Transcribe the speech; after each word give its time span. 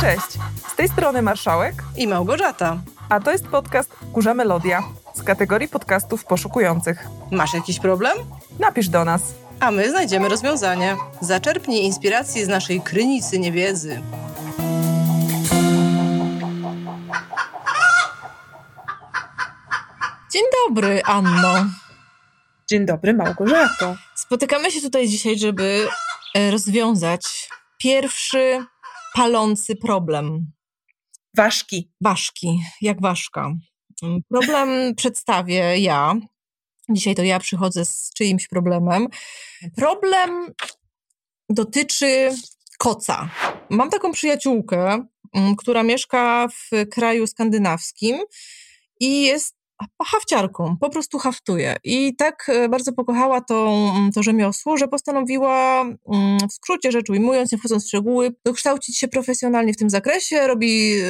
Cześć, 0.00 0.38
z 0.72 0.76
tej 0.76 0.88
strony 0.88 1.22
Marszałek 1.22 1.74
i 1.96 2.06
Małgorzata. 2.06 2.78
A 3.08 3.20
to 3.20 3.32
jest 3.32 3.46
podcast 3.46 3.96
Kurza 4.12 4.34
Melodia 4.34 4.82
z 5.14 5.22
kategorii 5.22 5.68
podcastów 5.68 6.24
poszukujących. 6.24 7.06
Masz 7.30 7.54
jakiś 7.54 7.80
problem? 7.80 8.18
Napisz 8.58 8.88
do 8.88 9.04
nas. 9.04 9.22
A 9.60 9.70
my 9.70 9.90
znajdziemy 9.90 10.28
rozwiązanie. 10.28 10.96
Zaczerpnij 11.20 11.84
inspiracji 11.84 12.44
z 12.44 12.48
naszej 12.48 12.80
krynicy 12.80 13.38
niewiedzy. 13.38 14.02
Dzień 20.32 20.42
dobry, 20.68 21.02
Anno. 21.04 21.54
Dzień 22.70 22.86
dobry, 22.86 23.14
Małgorzato. 23.14 23.96
Spotykamy 24.14 24.70
się 24.70 24.80
tutaj 24.80 25.08
dzisiaj, 25.08 25.38
żeby 25.38 25.88
e, 26.34 26.50
rozwiązać 26.50 27.48
pierwszy 27.78 28.66
palący 29.18 29.76
problem. 29.76 30.52
Ważki. 31.36 31.92
Ważki, 32.00 32.60
jak 32.80 33.00
ważka. 33.00 33.52
Problem 34.28 34.94
przedstawię 34.94 35.78
ja. 35.78 36.14
Dzisiaj 36.90 37.14
to 37.14 37.22
ja 37.22 37.38
przychodzę 37.38 37.84
z 37.84 38.10
czyimś 38.14 38.48
problemem. 38.48 39.08
Problem 39.76 40.30
dotyczy 41.48 42.30
koca. 42.78 43.30
Mam 43.70 43.90
taką 43.90 44.12
przyjaciółkę, 44.12 45.06
mm, 45.34 45.56
która 45.56 45.82
mieszka 45.82 46.48
w 46.48 46.88
kraju 46.90 47.26
skandynawskim 47.26 48.18
i 49.00 49.22
jest 49.22 49.57
hafciarką, 50.06 50.76
po 50.80 50.90
prostu 50.90 51.18
haftuje. 51.18 51.76
I 51.84 52.16
tak 52.16 52.46
e, 52.48 52.68
bardzo 52.68 52.92
pokochała 52.92 53.40
to, 53.40 53.68
mm, 53.96 54.12
to 54.12 54.22
rzemiosło, 54.22 54.76
że 54.76 54.88
postanowiła, 54.88 55.82
mm, 55.82 56.38
w 56.48 56.52
skrócie 56.52 56.92
rzecz 56.92 57.10
ujmując, 57.10 57.52
nie 57.52 57.58
wchodząc 57.58 57.84
w 57.84 57.88
szczegóły, 57.88 58.34
dokształcić 58.44 58.98
się 58.98 59.08
profesjonalnie 59.08 59.72
w 59.72 59.76
tym 59.76 59.90
zakresie. 59.90 60.46
Robi 60.46 60.92
e, 60.92 61.04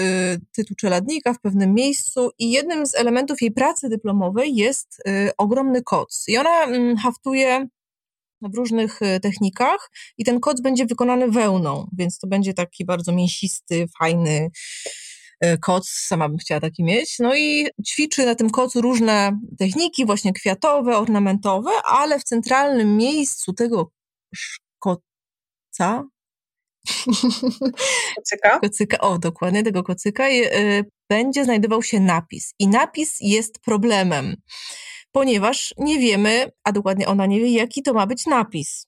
tytuł 0.53 0.77
czeladnika 0.77 1.35
w 1.35 1.41
pewnym 1.41 1.75
miejscu 1.75 2.31
i 2.39 2.51
jednym 2.51 2.87
z 2.87 2.95
elementów 2.95 3.43
jej 3.43 3.51
pracy 3.51 3.89
dyplomowej 3.89 4.57
jest 4.57 5.03
e, 5.09 5.31
ogromny 5.39 5.83
koc. 5.83 6.25
I 6.29 6.39
ona 6.39 6.65
mm, 6.65 6.97
haftuje 6.97 7.69
w 8.43 8.57
różnych 8.57 9.01
technikach 9.23 9.91
i 10.19 10.25
ten 10.25 10.41
koc 10.41 10.61
będzie 10.61 10.87
wykonany 10.87 11.31
wełną, 11.31 11.89
więc 11.93 12.19
to 12.19 12.27
będzie 12.27 12.55
taki 12.55 12.85
bardzo 12.85 13.13
mięsisty, 13.13 13.87
fajny, 13.99 14.51
koc, 15.61 15.89
sama 15.89 16.29
bym 16.29 16.39
chciała 16.39 16.61
taki 16.61 16.85
mieć. 16.85 17.19
No 17.19 17.37
i 17.37 17.67
ćwiczy 17.87 18.27
na 18.27 18.35
tym 18.35 18.51
kocu 18.51 18.81
różne 18.81 19.41
techniki, 19.59 20.07
właśnie 20.07 20.33
kwiatowe, 20.33 20.99
ornamentowe, 20.99 21.71
ale 21.85 22.19
w 22.19 22.25
centralnym 22.25 22.97
miejscu 22.97 23.53
tego 23.53 23.91
koca. 24.79 26.05
Kocyka? 28.17 28.59
kocyka? 28.61 28.99
O, 28.99 29.19
dokładnie, 29.19 29.63
tego 29.63 29.83
kocyka 29.83 30.29
y, 30.29 30.85
będzie 31.11 31.45
znajdował 31.45 31.83
się 31.83 32.01
napis. 32.01 32.55
I 32.59 32.69
napis 32.69 33.17
jest 33.21 33.59
problemem, 33.59 34.37
ponieważ 35.13 35.75
nie 35.79 35.99
wiemy, 35.99 36.51
a 36.65 36.73
dokładnie 36.73 37.07
ona 37.09 37.27
nie 37.27 37.41
wie, 37.41 37.51
jaki 37.51 37.83
to 37.83 37.95
ma 37.95 38.07
być 38.07 38.27
napis. 38.27 38.87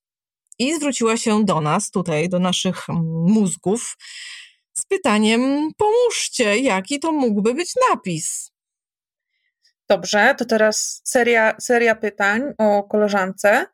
I 0.58 0.74
zwróciła 0.74 1.16
się 1.16 1.44
do 1.44 1.60
nas, 1.60 1.90
tutaj, 1.90 2.28
do 2.28 2.38
naszych 2.38 2.88
mm, 2.88 3.02
mózgów, 3.32 3.96
z 4.78 4.84
pytaniem: 4.86 5.70
pomóżcie, 5.76 6.58
jaki 6.58 7.00
to 7.00 7.12
mógłby 7.12 7.54
być 7.54 7.74
napis? 7.90 8.50
Dobrze, 9.88 10.34
to 10.38 10.44
teraz 10.44 11.00
seria, 11.04 11.54
seria 11.60 11.94
pytań 11.94 12.42
o 12.58 12.82
koleżance. 12.82 13.66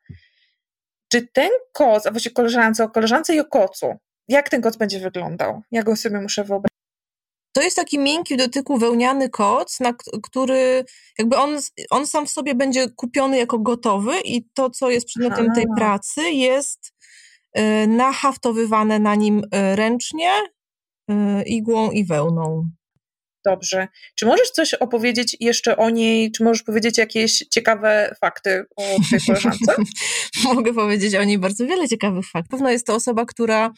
Czy 1.12 1.26
ten 1.32 1.50
koc, 1.72 2.06
a 2.06 2.10
właściwie 2.10 2.34
koleżance, 2.34 2.84
o 2.84 2.88
koleżance 2.88 3.34
i 3.34 3.40
o 3.40 3.44
kocu, 3.44 3.94
jak 4.28 4.48
ten 4.48 4.62
koc 4.62 4.76
będzie 4.76 5.00
wyglądał? 5.00 5.62
Ja 5.70 5.82
go 5.82 5.96
sobie 5.96 6.20
muszę 6.20 6.44
wyobrazić. 6.44 6.76
To 7.52 7.62
jest 7.62 7.76
taki 7.76 7.98
miękki 7.98 8.34
w 8.34 8.38
dotyku 8.38 8.78
wełniany 8.78 9.28
koc, 9.28 9.80
na 9.80 9.92
który 10.22 10.84
jakby 11.18 11.36
on, 11.36 11.58
on 11.90 12.06
sam 12.06 12.26
w 12.26 12.30
sobie 12.30 12.54
będzie 12.54 12.90
kupiony 12.90 13.38
jako 13.38 13.58
gotowy 13.58 14.20
i 14.24 14.48
to, 14.54 14.70
co 14.70 14.90
jest 14.90 15.06
przedmiotem 15.06 15.52
tej 15.54 15.64
pracy, 15.76 16.22
jest 16.22 16.94
y, 17.58 17.86
nahaftowywane 17.86 18.98
na 18.98 19.14
nim 19.14 19.38
y, 19.38 19.76
ręcznie 19.76 20.30
igłą 21.46 21.90
i 21.90 22.04
wełną. 22.04 22.70
Dobrze. 23.46 23.88
Czy 24.14 24.26
możesz 24.26 24.50
coś 24.50 24.74
opowiedzieć 24.74 25.36
jeszcze 25.40 25.76
o 25.76 25.90
niej? 25.90 26.32
Czy 26.32 26.44
możesz 26.44 26.62
powiedzieć 26.62 26.98
jakieś 26.98 27.38
ciekawe 27.38 28.14
fakty 28.20 28.64
o 28.76 28.82
tej 29.10 29.20
koleżance? 29.26 29.74
Mogę 30.54 30.74
powiedzieć 30.74 31.14
o 31.14 31.24
niej 31.24 31.38
bardzo 31.38 31.66
wiele 31.66 31.88
ciekawych 31.88 32.30
faktów. 32.30 32.50
Pewno 32.50 32.70
jest 32.70 32.86
to 32.86 32.94
osoba, 32.94 33.24
która, 33.24 33.70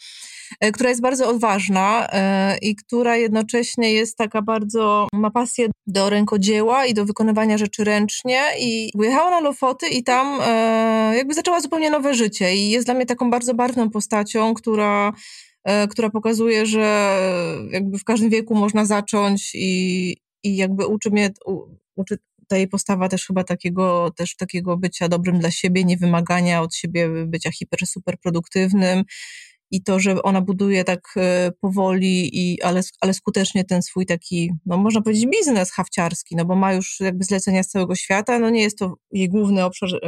e, 0.59 0.71
która 0.71 0.89
jest 0.89 1.01
bardzo 1.01 1.29
odważna 1.29 2.07
e, 2.11 2.57
i 2.61 2.75
która 2.75 3.15
jednocześnie 3.15 3.93
jest 3.93 4.17
taka 4.17 4.41
bardzo, 4.41 5.07
ma 5.13 5.31
pasję 5.31 5.67
do 5.87 6.09
rękodzieła 6.09 6.85
i 6.85 6.93
do 6.93 7.05
wykonywania 7.05 7.57
rzeczy 7.57 7.83
ręcznie 7.83 8.41
i 8.59 8.91
wyjechała 8.95 9.31
na 9.31 9.39
Lofoty 9.39 9.87
i 9.87 10.03
tam 10.03 10.39
jakby 11.15 11.33
zaczęła 11.33 11.61
zupełnie 11.61 11.89
nowe 11.89 12.13
życie 12.13 12.55
i 12.55 12.69
jest 12.69 12.87
dla 12.87 12.93
mnie 12.93 13.05
taką 13.05 13.29
bardzo 13.29 13.53
barwną 13.53 13.89
postacią, 13.89 14.53
która 14.53 15.13
która 15.89 16.09
pokazuje, 16.09 16.65
że 16.65 17.15
jakby 17.71 17.97
w 17.97 18.03
każdym 18.03 18.29
wieku 18.29 18.55
można 18.55 18.85
zacząć 18.85 19.51
i, 19.55 20.17
i 20.43 20.55
jakby 20.55 20.87
uczy 20.87 21.09
mnie, 21.09 21.29
uczy 21.95 22.17
ta 22.47 22.57
jej 22.57 22.67
postawa 22.67 23.09
też 23.09 23.27
chyba 23.27 23.43
takiego, 23.43 24.11
też 24.15 24.35
takiego 24.35 24.77
bycia 24.77 25.09
dobrym 25.09 25.39
dla 25.39 25.51
siebie, 25.51 25.83
nie 25.83 25.97
wymagania 25.97 26.61
od 26.61 26.75
siebie 26.75 27.09
bycia 27.25 27.51
hiper, 27.51 27.87
super 27.87 28.19
produktywnym 28.19 29.03
i 29.71 29.83
to, 29.83 29.99
że 29.99 30.23
ona 30.23 30.41
buduje 30.41 30.83
tak 30.83 31.01
e, 31.17 31.51
powoli, 31.61 32.29
i, 32.33 32.61
ale, 32.61 32.81
ale 33.01 33.13
skutecznie 33.13 33.65
ten 33.65 33.81
swój 33.81 34.05
taki, 34.05 34.51
no 34.65 34.77
można 34.77 35.01
powiedzieć 35.01 35.25
biznes 35.25 35.71
hawciarski, 35.71 36.35
no 36.35 36.45
bo 36.45 36.55
ma 36.55 36.73
już 36.73 36.99
jakby 36.99 37.23
zlecenia 37.23 37.63
z 37.63 37.67
całego 37.67 37.95
świata, 37.95 38.39
no 38.39 38.49
nie 38.49 38.61
jest 38.61 38.77
to 38.77 38.95
jej 39.11 39.29
główny 39.29 39.65
obszar 39.65 39.89
y, 39.89 39.99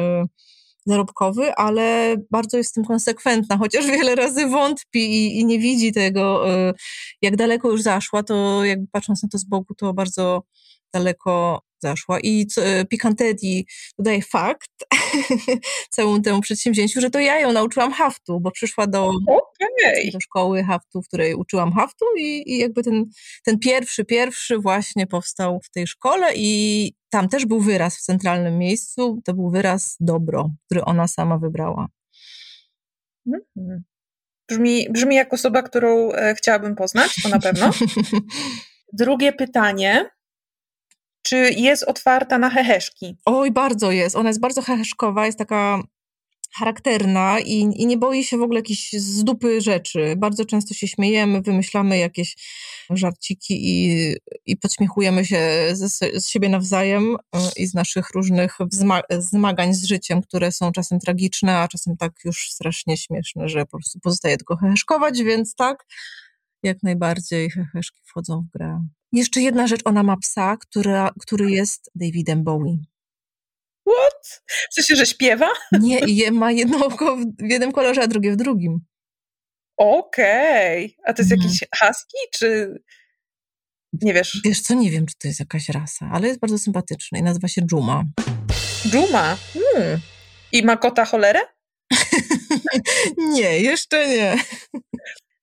zarobkowy, 0.85 1.53
ale 1.55 2.15
bardzo 2.31 2.57
jest 2.57 2.71
w 2.71 2.73
tym 2.73 2.85
konsekwentna, 2.85 3.57
chociaż 3.57 3.87
wiele 3.87 4.15
razy 4.15 4.47
wątpi 4.47 4.99
i, 4.99 5.39
i 5.39 5.45
nie 5.45 5.59
widzi 5.59 5.91
tego, 5.91 6.53
y, 6.69 6.73
jak 7.21 7.35
daleko 7.35 7.71
już 7.71 7.81
zaszła, 7.81 8.23
to 8.23 8.65
jakby 8.65 8.87
patrząc 8.91 9.23
na 9.23 9.29
to 9.29 9.37
z 9.37 9.43
boku, 9.43 9.75
to 9.75 9.93
bardzo 9.93 10.43
daleko 10.93 11.61
zaszła. 11.83 12.19
I 12.19 12.47
e, 12.57 12.85
Picantetti 12.85 13.67
dodaje 13.99 14.21
fakt 14.21 14.71
całemu 15.95 16.21
temu 16.21 16.41
przedsięwzięciu, 16.41 17.01
że 17.01 17.09
to 17.09 17.19
ja 17.19 17.39
ją 17.39 17.53
nauczyłam 17.53 17.91
haftu, 17.91 18.39
bo 18.39 18.51
przyszła 18.51 18.87
do, 18.87 19.07
okay. 19.27 20.11
do 20.13 20.19
szkoły 20.19 20.63
haftu, 20.63 21.01
w 21.01 21.07
której 21.07 21.35
uczyłam 21.35 21.73
haftu 21.73 22.05
i, 22.17 22.43
i 22.45 22.57
jakby 22.57 22.83
ten, 22.83 23.05
ten 23.45 23.59
pierwszy, 23.59 24.05
pierwszy 24.05 24.57
właśnie 24.57 25.07
powstał 25.07 25.59
w 25.63 25.69
tej 25.69 25.87
szkole 25.87 26.31
i 26.35 26.93
tam 27.11 27.29
też 27.29 27.45
był 27.45 27.59
wyraz 27.59 27.97
w 27.97 28.01
centralnym 28.01 28.57
miejscu, 28.57 29.21
to 29.25 29.33
był 29.33 29.49
wyraz 29.49 29.97
dobro, 29.99 30.49
który 30.65 30.85
ona 30.85 31.07
sama 31.07 31.37
wybrała. 31.37 31.87
Mhm. 33.27 33.83
Brzmi, 34.49 34.87
brzmi 34.89 35.15
jak 35.15 35.33
osoba, 35.33 35.63
którą 35.63 36.11
e, 36.11 36.35
chciałabym 36.35 36.75
poznać, 36.75 37.15
to 37.23 37.29
na 37.29 37.39
pewno. 37.39 37.71
Drugie 38.93 39.33
pytanie. 39.33 40.09
Czy 41.23 41.35
jest 41.37 41.83
otwarta 41.83 42.37
na 42.37 42.49
heheszki? 42.49 43.17
Oj, 43.25 43.51
bardzo 43.51 43.91
jest. 43.91 44.15
Ona 44.15 44.29
jest 44.29 44.39
bardzo 44.39 44.61
heheszkowa, 44.61 45.25
jest 45.25 45.37
taka 45.37 45.83
charakterna 46.53 47.39
i, 47.39 47.59
i 47.59 47.85
nie 47.85 47.97
boi 47.97 48.23
się 48.23 48.37
w 48.37 48.41
ogóle 48.41 48.59
jakichś 48.59 48.93
z 48.93 49.23
dupy 49.23 49.61
rzeczy. 49.61 50.13
Bardzo 50.17 50.45
często 50.45 50.73
się 50.73 50.87
śmiejemy, 50.87 51.41
wymyślamy 51.41 51.97
jakieś 51.97 52.35
żarciki 52.89 53.69
i, 53.69 54.15
i 54.45 54.57
podśmiechujemy 54.57 55.25
się 55.25 55.39
z, 55.73 55.99
z 56.23 56.27
siebie 56.27 56.49
nawzajem 56.49 57.15
y, 57.15 57.39
i 57.57 57.67
z 57.67 57.73
naszych 57.73 58.09
różnych 58.09 58.57
zmagań 59.11 59.73
z 59.73 59.85
życiem, 59.85 60.21
które 60.21 60.51
są 60.51 60.71
czasem 60.71 60.99
tragiczne, 60.99 61.57
a 61.57 61.67
czasem 61.67 61.97
tak 61.97 62.13
już 62.25 62.49
strasznie 62.49 62.97
śmieszne, 62.97 63.49
że 63.49 63.65
po 63.65 63.77
prostu 63.77 63.99
pozostaje 63.99 64.37
tylko 64.37 64.55
heheszkować, 64.55 65.23
więc 65.23 65.55
tak, 65.55 65.85
jak 66.63 66.83
najbardziej 66.83 67.49
heheszki 67.49 68.01
wchodzą 68.05 68.41
w 68.41 68.57
grę. 68.57 68.85
Jeszcze 69.11 69.41
jedna 69.41 69.67
rzecz, 69.67 69.81
ona 69.85 70.03
ma 70.03 70.17
psa, 70.17 70.57
która, 70.57 71.11
który 71.19 71.51
jest 71.51 71.91
Davidem 71.95 72.43
Bowie. 72.43 72.77
What? 73.87 74.43
W 74.71 74.73
sensie, 74.73 74.95
że 74.95 75.05
śpiewa? 75.05 75.49
Nie, 75.71 75.99
i 75.99 76.31
ma 76.31 76.51
jedno 76.51 76.85
oko 76.85 77.17
w 77.39 77.49
jednym 77.49 77.71
kolorze, 77.71 78.01
a 78.01 78.07
drugie 78.07 78.31
w 78.31 78.35
drugim. 78.35 78.79
Okej. 79.77 80.85
Okay. 80.85 81.05
A 81.05 81.13
to 81.13 81.21
jest 81.21 81.31
mhm. 81.31 81.49
jakiś 81.49 81.67
husky, 81.79 82.17
czy 82.33 82.75
nie 84.01 84.13
wiesz? 84.13 84.41
Wiesz 84.45 84.61
co, 84.61 84.73
nie 84.73 84.91
wiem, 84.91 85.05
czy 85.05 85.15
to 85.17 85.27
jest 85.27 85.39
jakaś 85.39 85.69
rasa, 85.69 86.09
ale 86.13 86.27
jest 86.27 86.39
bardzo 86.39 86.57
sympatyczny 86.57 87.19
i 87.19 87.23
nazywa 87.23 87.47
się 87.47 87.61
Juma. 87.71 88.03
Juma? 88.93 89.37
Hmm. 89.53 89.99
I 90.51 90.63
ma 90.63 90.77
kota 90.77 91.05
cholerę? 91.05 91.39
nie, 93.17 93.59
jeszcze 93.59 94.09
nie. 94.09 94.33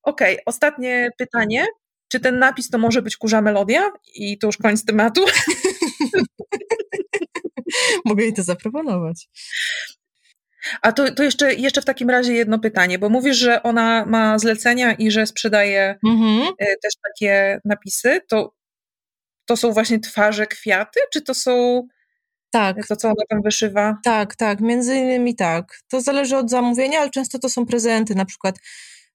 Okej, 0.02 0.34
okay, 0.34 0.44
ostatnie 0.46 1.11
pytanie. 1.19 1.67
Czy 2.08 2.20
ten 2.20 2.38
napis 2.38 2.70
to 2.70 2.79
może 2.79 3.02
być 3.02 3.17
kurza 3.17 3.41
melodia? 3.41 3.93
I 4.14 4.38
to 4.38 4.46
już 4.46 4.56
koniec 4.56 4.84
tematu. 4.84 5.25
Mogę 8.05 8.23
jej 8.25 8.32
to 8.32 8.43
zaproponować. 8.43 9.29
A 10.82 10.93
to, 10.93 11.12
to 11.12 11.23
jeszcze, 11.23 11.55
jeszcze 11.55 11.82
w 11.82 11.85
takim 11.85 12.11
razie 12.11 12.32
jedno 12.32 12.59
pytanie, 12.59 12.99
bo 12.99 13.09
mówisz, 13.09 13.37
że 13.37 13.62
ona 13.62 14.06
ma 14.06 14.38
zlecenia 14.38 14.93
i 14.93 15.11
że 15.11 15.26
sprzedaje 15.26 15.99
mhm. 16.06 16.53
E, 16.59 16.76
też 16.76 16.94
takie 17.09 17.61
napisy. 17.65 18.20
To, 18.29 18.55
to 19.44 19.56
są 19.56 19.73
właśnie 19.73 20.00
twarze 20.00 20.47
kwiaty, 20.47 21.00
czy 21.12 21.23
to 21.23 21.35
są 21.35 21.82
tak. 22.50 22.87
To, 22.87 22.97
co 22.97 23.09
ona 23.09 23.23
tam 23.29 23.43
wyszywa? 23.43 23.99
Tak, 24.05 24.37
tak, 24.37 24.61
między 24.61 24.97
innymi 24.97 25.37
tak. 25.37 25.79
To 25.88 26.00
zależy 26.00 26.37
od 26.37 26.50
zamówienia, 26.50 27.00
ale 27.00 27.11
często 27.11 27.38
to 27.38 27.49
są 27.49 27.67
prezenty, 27.67 28.15
na 28.15 28.25
przykład 28.25 28.59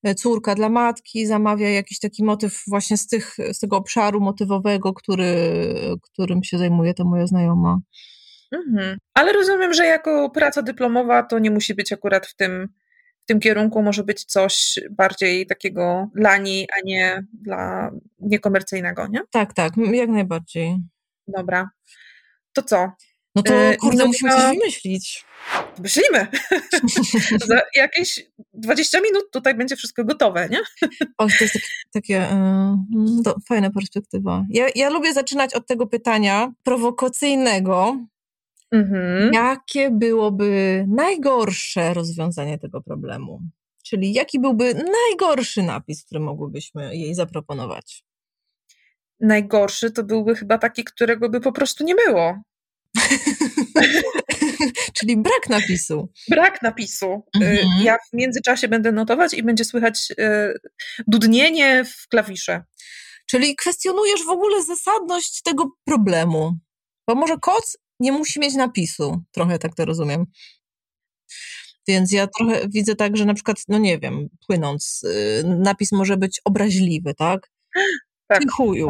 e, 0.02 0.14
córka 0.14 0.54
dla 0.54 0.68
matki 0.68 1.26
zamawia 1.26 1.70
jakiś 1.70 1.98
taki 1.98 2.24
motyw 2.24 2.62
właśnie 2.66 2.96
z, 2.96 3.06
tych, 3.06 3.36
z 3.52 3.58
tego 3.58 3.76
obszaru 3.76 4.20
motywowego, 4.20 4.92
który, 4.92 5.36
którym 6.02 6.44
się 6.44 6.58
zajmuje 6.58 6.94
ta 6.94 7.04
moja 7.04 7.26
znajoma. 7.26 7.78
Mhm. 8.52 8.98
Ale 9.14 9.32
rozumiem, 9.32 9.74
że 9.74 9.86
jako 9.86 10.30
praca 10.30 10.62
dyplomowa 10.62 11.22
to 11.22 11.38
nie 11.38 11.50
musi 11.50 11.74
być 11.74 11.92
akurat 11.92 12.26
w 12.26 12.36
tym, 12.36 12.68
w 13.20 13.26
tym 13.26 13.40
kierunku, 13.40 13.82
może 13.82 14.04
być 14.04 14.24
coś 14.24 14.80
bardziej 14.90 15.46
takiego 15.46 16.08
dla 16.14 16.36
niej, 16.36 16.68
a 16.76 16.80
nie 16.84 17.24
dla 17.32 17.90
niekomercyjnego, 18.20 19.06
nie? 19.06 19.20
Tak, 19.30 19.52
tak, 19.52 19.72
jak 19.92 20.08
najbardziej. 20.08 20.76
Dobra. 21.28 21.70
To 22.52 22.62
co? 22.62 22.92
No 23.34 23.42
to 23.42 23.54
e, 23.54 23.76
kurde, 23.76 24.06
musimy 24.06 24.30
coś 24.30 24.42
wymyślić. 24.42 25.24
Myślimy. 25.78 26.26
Za 27.46 27.60
jakieś 27.74 28.26
20 28.52 29.00
minut 29.00 29.30
tutaj 29.30 29.54
będzie 29.54 29.76
wszystko 29.76 30.04
gotowe, 30.04 30.48
nie? 30.48 30.60
O, 31.18 31.26
to 31.26 31.34
jest 31.40 31.54
takie, 31.54 31.66
takie 31.92 32.12
yy, 32.12 33.22
to 33.24 33.36
fajna 33.48 33.70
perspektywa. 33.70 34.44
Ja, 34.50 34.66
ja 34.74 34.90
lubię 34.90 35.12
zaczynać 35.12 35.54
od 35.54 35.66
tego 35.66 35.86
pytania 35.86 36.52
prowokacyjnego. 36.62 37.96
Mhm. 38.74 39.32
Jakie 39.32 39.90
byłoby 39.90 40.84
najgorsze 40.88 41.94
rozwiązanie 41.94 42.58
tego 42.58 42.80
problemu? 42.80 43.40
Czyli 43.84 44.12
jaki 44.12 44.40
byłby 44.40 44.74
najgorszy 44.74 45.62
napis, 45.62 46.04
który 46.04 46.20
mogłybyśmy 46.20 46.96
jej 46.96 47.14
zaproponować? 47.14 48.04
Najgorszy 49.20 49.90
to 49.90 50.04
byłby 50.04 50.34
chyba 50.34 50.58
taki, 50.58 50.84
którego 50.84 51.28
by 51.28 51.40
po 51.40 51.52
prostu 51.52 51.84
nie 51.84 51.94
było. 51.94 52.42
Czyli 54.94 55.16
brak 55.16 55.48
napisu. 55.48 56.12
Brak 56.28 56.62
napisu. 56.62 57.22
Y, 57.36 57.44
mhm. 57.44 57.84
Ja 57.84 57.96
w 57.98 58.16
międzyczasie 58.16 58.68
będę 58.68 58.92
notować 58.92 59.34
i 59.34 59.42
będzie 59.42 59.64
słychać 59.64 60.10
y, 60.10 60.58
dudnienie 61.06 61.84
w 61.84 62.08
klawisze. 62.08 62.64
Czyli 63.26 63.56
kwestionujesz 63.56 64.24
w 64.24 64.28
ogóle 64.28 64.62
zasadność 64.62 65.42
tego 65.42 65.70
problemu. 65.84 66.58
Bo 67.08 67.14
może 67.14 67.38
koc 67.38 67.76
nie 68.00 68.12
musi 68.12 68.40
mieć 68.40 68.54
napisu. 68.54 69.22
Trochę 69.32 69.58
tak 69.58 69.74
to 69.74 69.84
rozumiem. 69.84 70.26
Więc 71.88 72.12
ja 72.12 72.26
trochę 72.38 72.68
widzę 72.68 72.94
tak, 72.94 73.16
że 73.16 73.24
na 73.24 73.34
przykład, 73.34 73.56
no 73.68 73.78
nie 73.78 73.98
wiem, 73.98 74.28
płynąc, 74.46 75.02
y, 75.04 75.44
napis 75.44 75.92
może 75.92 76.16
być 76.16 76.40
obraźliwy, 76.44 77.14
tak? 77.14 77.50
Tak. 78.26 78.42
chuju. 78.56 78.88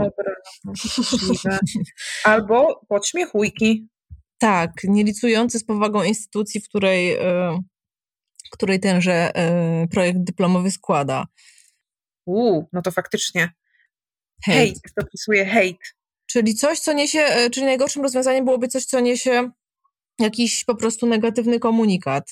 Albo 2.25 2.81
podśmiechujki. 2.89 3.89
Tak, 4.39 4.73
nielicujący 4.85 5.59
z 5.59 5.65
powagą 5.65 6.03
instytucji, 6.03 6.61
w 6.61 6.69
której, 6.69 7.13
e, 7.13 7.61
której 8.53 8.81
tenże 8.81 9.37
e, 9.37 9.87
projekt 9.89 10.19
dyplomowy 10.19 10.71
składa. 10.71 11.27
Uuu, 12.27 12.69
no 12.73 12.83
to 12.83 12.91
faktycznie. 12.91 13.53
Hejt, 14.45 14.83
to 14.83 15.03
dopisuje 15.03 15.47
hejt. 15.47 15.95
Czyli 16.35 16.55
coś, 16.55 16.81
co 16.81 16.93
niesie, 16.93 17.21
e, 17.21 17.51
czyli 17.51 17.67
najgorszym 17.67 18.03
rozwiązaniem 18.03 18.45
byłoby 18.45 18.69
coś, 18.69 18.85
co 18.85 19.01
niesie 19.01 19.51
jakiś 20.19 20.65
po 20.65 20.75
prostu 20.75 21.07
negatywny 21.07 21.59
komunikat, 21.59 22.31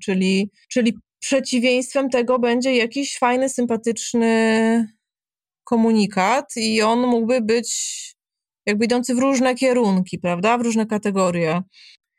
czyli, 0.00 0.50
czyli 0.68 0.98
przeciwieństwem 1.18 2.10
tego 2.10 2.38
będzie 2.38 2.76
jakiś 2.76 3.18
fajny, 3.18 3.48
sympatyczny 3.48 4.88
komunikat 5.64 6.56
i 6.56 6.82
on 6.82 7.00
mógłby 7.00 7.40
być 7.40 7.70
jakby 8.66 8.84
idący 8.84 9.14
w 9.14 9.18
różne 9.18 9.54
kierunki, 9.54 10.18
prawda? 10.18 10.58
W 10.58 10.62
różne 10.62 10.86
kategorie. 10.86 11.62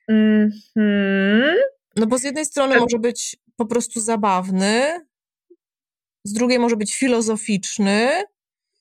Mm 0.10 0.52
-hmm. 0.78 1.54
No 1.96 2.08
bo 2.08 2.18
z 2.18 2.24
jednej 2.24 2.46
strony 2.46 2.80
może 2.80 3.00
być 3.00 3.38
po 3.56 3.66
prostu 3.66 4.00
zabawny, 4.00 5.06
z 6.24 6.34
drugiej 6.34 6.60
może 6.60 6.76
być 6.76 6.96
filozoficzny, 6.96 8.24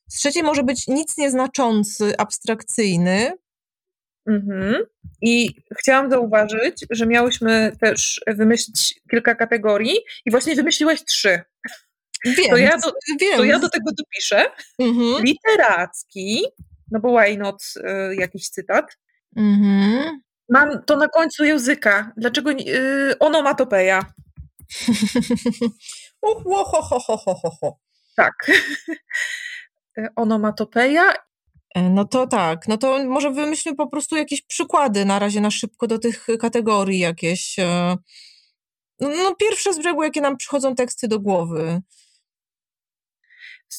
z 0.08 0.18
trzeciej 0.18 0.42
może 0.42 0.62
być 0.62 0.88
nic 0.88 1.16
nieznaczący, 1.16 2.16
abstrakcyjny. 2.18 3.32
Mhm. 4.26 4.84
I 5.22 5.50
chciałam 5.78 6.10
zauważyć, 6.10 6.86
że 6.90 7.06
miałyśmy 7.06 7.72
też 7.80 8.20
wymyślić 8.26 9.00
kilka 9.10 9.34
kategorii 9.34 9.96
i 10.26 10.30
właśnie 10.30 10.54
wymyśliłaś 10.54 11.04
trzy. 11.04 11.40
Wiem, 12.24 12.50
to, 12.50 12.56
ja 12.56 12.78
do, 12.78 12.92
wiem. 13.20 13.36
to 13.36 13.44
ja 13.44 13.58
do 13.58 13.68
tego 13.68 13.90
dopiszę. 13.98 14.46
Mhm. 14.78 15.24
Literacki, 15.24 16.44
no 16.90 17.00
bo 17.00 17.20
why 17.20 17.38
not 17.38 17.62
y, 17.76 18.14
jakiś 18.16 18.48
cytat. 18.48 18.98
Mhm. 19.36 20.20
Mam 20.48 20.84
to 20.84 20.96
na 20.96 21.08
końcu 21.08 21.44
języka. 21.44 22.12
Dlaczego 22.16 22.50
y, 22.50 23.18
onomatopeja? 23.18 24.12
tak. 28.16 28.50
Onomatopeja. 30.17 31.12
E, 31.75 31.82
no 31.91 32.05
to 32.05 32.26
tak, 32.26 32.69
no 32.69 32.76
to 32.79 33.05
może 33.05 33.31
wymyślmy 33.31 33.76
po 33.76 33.87
prostu 33.87 34.17
jakieś 34.17 34.43
przykłady 34.43 35.05
na 35.05 35.19
razie 35.19 35.41
na 35.41 35.50
szybko 35.50 35.87
do 35.87 35.99
tych 35.99 36.26
kategorii 36.41 36.99
jakieś. 36.99 37.58
E, 37.58 37.96
no, 39.00 39.08
no 39.08 39.35
pierwsze 39.35 39.75
z 39.75 39.79
brzegu, 39.79 40.02
jakie 40.02 40.20
nam 40.20 40.37
przychodzą 40.37 40.75
teksty 40.75 41.08
do 41.08 41.20
głowy. 41.20 41.81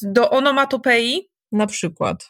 Do 0.02 0.30
onomatopei? 0.30 1.30
Na 1.52 1.68
przykład. 1.68 2.30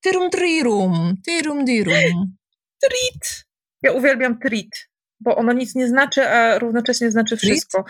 Tyrum 0.00 0.30
trirum, 0.30 1.14
tyrum 1.24 1.64
dirum. 1.64 2.36
Trit. 2.82 3.46
Ja 3.82 3.92
uwielbiam 3.92 4.38
trit, 4.38 4.88
bo 5.20 5.36
ono 5.36 5.52
nic 5.52 5.74
nie 5.74 5.88
znaczy, 5.88 6.28
a 6.28 6.58
równocześnie 6.58 7.10
znaczy 7.10 7.36
wszystko. 7.36 7.84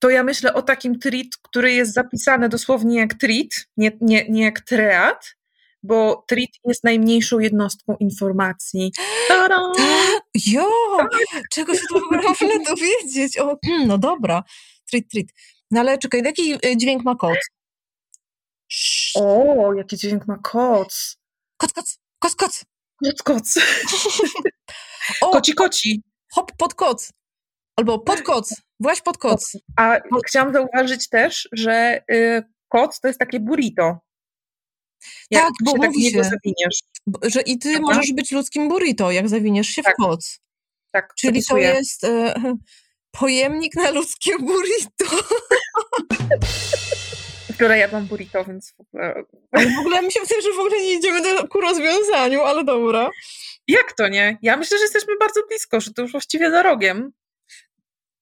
To 0.00 0.10
ja 0.10 0.22
myślę 0.22 0.54
o 0.54 0.62
takim 0.62 0.98
trit, 0.98 1.36
który 1.36 1.72
jest 1.72 1.92
zapisany 1.92 2.48
dosłownie 2.48 2.98
jak 2.98 3.14
trit, 3.14 3.68
nie, 3.76 3.92
nie, 4.00 4.28
nie 4.28 4.42
jak 4.42 4.60
treat, 4.60 5.36
bo 5.82 6.24
trit 6.28 6.50
jest 6.64 6.84
najmniejszą 6.84 7.38
jednostką 7.38 7.96
informacji. 8.00 8.92
Tak, 9.28 9.50
jo, 10.46 10.68
tak. 10.98 11.42
czego 11.52 11.74
się 11.74 11.80
tu 11.88 12.00
można 12.12 12.64
dowiedzieć? 12.68 13.38
O, 13.38 13.58
no 13.86 13.98
dobra, 13.98 14.42
trit, 14.90 15.10
trit. 15.10 15.32
No 15.70 15.80
ale 15.80 15.98
czekaj, 15.98 16.22
jaki 16.24 16.52
e, 16.52 16.76
dźwięk 16.76 17.04
ma 17.04 17.14
kot? 17.16 17.38
O, 19.14 19.72
jaki 19.76 19.96
dźwięk 19.96 20.26
ma 20.26 20.38
koc. 20.38 21.16
Koc, 21.56 21.72
koc, 21.72 21.98
koc, 22.18 22.34
koc. 22.34 22.64
Koc, 23.04 23.22
koc. 23.22 23.54
o, 25.20 25.30
koci, 25.30 25.54
koci. 25.54 26.02
Hop 26.32 26.52
pod 26.58 26.74
koc. 26.74 27.12
Albo 27.76 27.98
pod 27.98 28.22
koc. 28.22 28.54
Właś 28.80 29.00
pod 29.00 29.18
koc. 29.18 29.56
A 29.76 29.96
chciałam 30.26 30.52
zauważyć 30.52 31.08
też, 31.08 31.48
że 31.52 32.02
y, 32.12 32.42
koc 32.68 33.00
to 33.00 33.08
jest 33.08 33.20
takie 33.20 33.40
burrito. 33.40 33.98
Jak 35.30 35.42
tak, 35.42 35.52
bo 35.64 35.70
się 35.70 35.78
tak 35.78 35.90
mówi 35.90 36.12
tak 36.12 36.24
się, 36.24 36.30
zawiniesz. 36.30 36.78
że 37.22 37.40
i 37.40 37.58
ty 37.58 37.80
możesz 37.80 38.12
być 38.12 38.32
ludzkim 38.32 38.68
burrito, 38.68 39.10
jak 39.10 39.28
zawiniesz 39.28 39.68
się 39.68 39.82
tak. 39.82 39.94
w 39.94 40.02
koc. 40.02 40.40
Tak, 40.92 41.14
Czyli 41.14 41.44
to 41.44 41.56
jest 41.56 42.04
e, 42.04 42.34
pojemnik 43.20 43.76
na 43.76 43.90
ludzkie 43.90 44.38
burrito. 44.38 45.04
Biorę 47.58 47.78
jadłam 47.78 48.06
burrito, 48.06 48.44
więc 48.44 48.72
w 48.72 48.80
ogóle... 48.80 49.24
Ale 49.52 49.66
w 49.66 49.78
ogóle 49.78 50.02
mi 50.02 50.12
się 50.12 50.20
wydaje, 50.20 50.42
że 50.42 50.52
w 50.52 50.58
ogóle 50.58 50.80
nie 50.80 50.94
idziemy 50.94 51.22
do, 51.22 51.48
ku 51.48 51.60
rozwiązaniu, 51.60 52.40
ale 52.42 52.64
dobra. 52.64 53.10
Jak 53.68 53.92
to 53.92 54.08
nie? 54.08 54.38
Ja 54.42 54.56
myślę, 54.56 54.78
że 54.78 54.84
jesteśmy 54.84 55.16
bardzo 55.16 55.40
blisko, 55.48 55.80
że 55.80 55.92
to 55.92 56.02
już 56.02 56.12
właściwie 56.12 56.50
za 56.50 56.62
rogiem. 56.62 57.12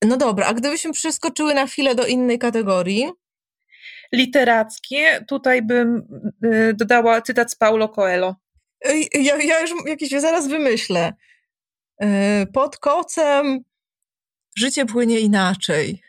No 0.04 0.16
dobra, 0.16 0.46
a 0.46 0.54
gdybyśmy 0.54 0.92
przeskoczyły 0.92 1.54
na 1.54 1.66
chwilę 1.66 1.94
do 1.94 2.06
innej 2.06 2.38
kategorii? 2.38 3.10
Literackie, 4.12 5.24
tutaj 5.28 5.62
bym 5.62 6.02
y, 6.44 6.74
dodała 6.74 7.22
cytat 7.22 7.52
z 7.52 7.56
Paulo 7.56 7.88
Coelho. 7.88 8.36
Ja, 9.14 9.36
ja 9.36 9.60
już 9.60 9.70
jakiś 9.86 10.10
zaraz 10.10 10.48
wymyślę. 10.48 11.12
Y, 12.02 12.06
pod 12.52 12.76
kocem 12.76 13.64
życie 14.56 14.86
płynie 14.86 15.20
inaczej. 15.20 16.02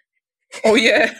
Oje! 0.63 1.15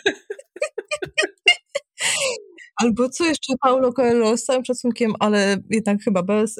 Albo 2.82 3.10
co 3.10 3.26
jeszcze 3.26 3.54
Paulo 3.62 3.94
Coelho, 3.94 4.38
z 4.38 4.44
całym 4.44 4.66
szacunkiem, 4.66 5.14
ale 5.20 5.58
jednak 5.70 6.02
chyba 6.04 6.24
bez. 6.24 6.56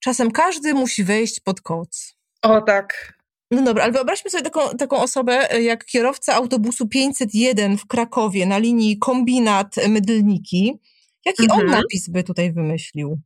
Czasem 0.00 0.30
każdy 0.30 0.74
musi 0.74 1.04
wejść 1.04 1.40
pod 1.40 1.60
koc. 1.60 2.14
O 2.42 2.60
tak. 2.60 3.17
No 3.50 3.62
dobra, 3.62 3.84
ale 3.84 3.92
wyobraźmy 3.92 4.30
sobie 4.30 4.44
taką, 4.44 4.76
taką 4.76 4.96
osobę 4.96 5.52
e, 5.52 5.62
jak 5.62 5.84
kierowca 5.84 6.34
autobusu 6.34 6.88
501 6.88 7.78
w 7.78 7.86
Krakowie 7.86 8.46
na 8.46 8.58
linii 8.58 8.98
Kombinat 8.98 9.76
Mydlniki. 9.88 10.78
Jaki 11.24 11.44
mhm. 11.44 11.60
on 11.60 11.66
napis 11.66 12.08
by 12.08 12.24
tutaj 12.24 12.52
wymyślił? 12.52 13.20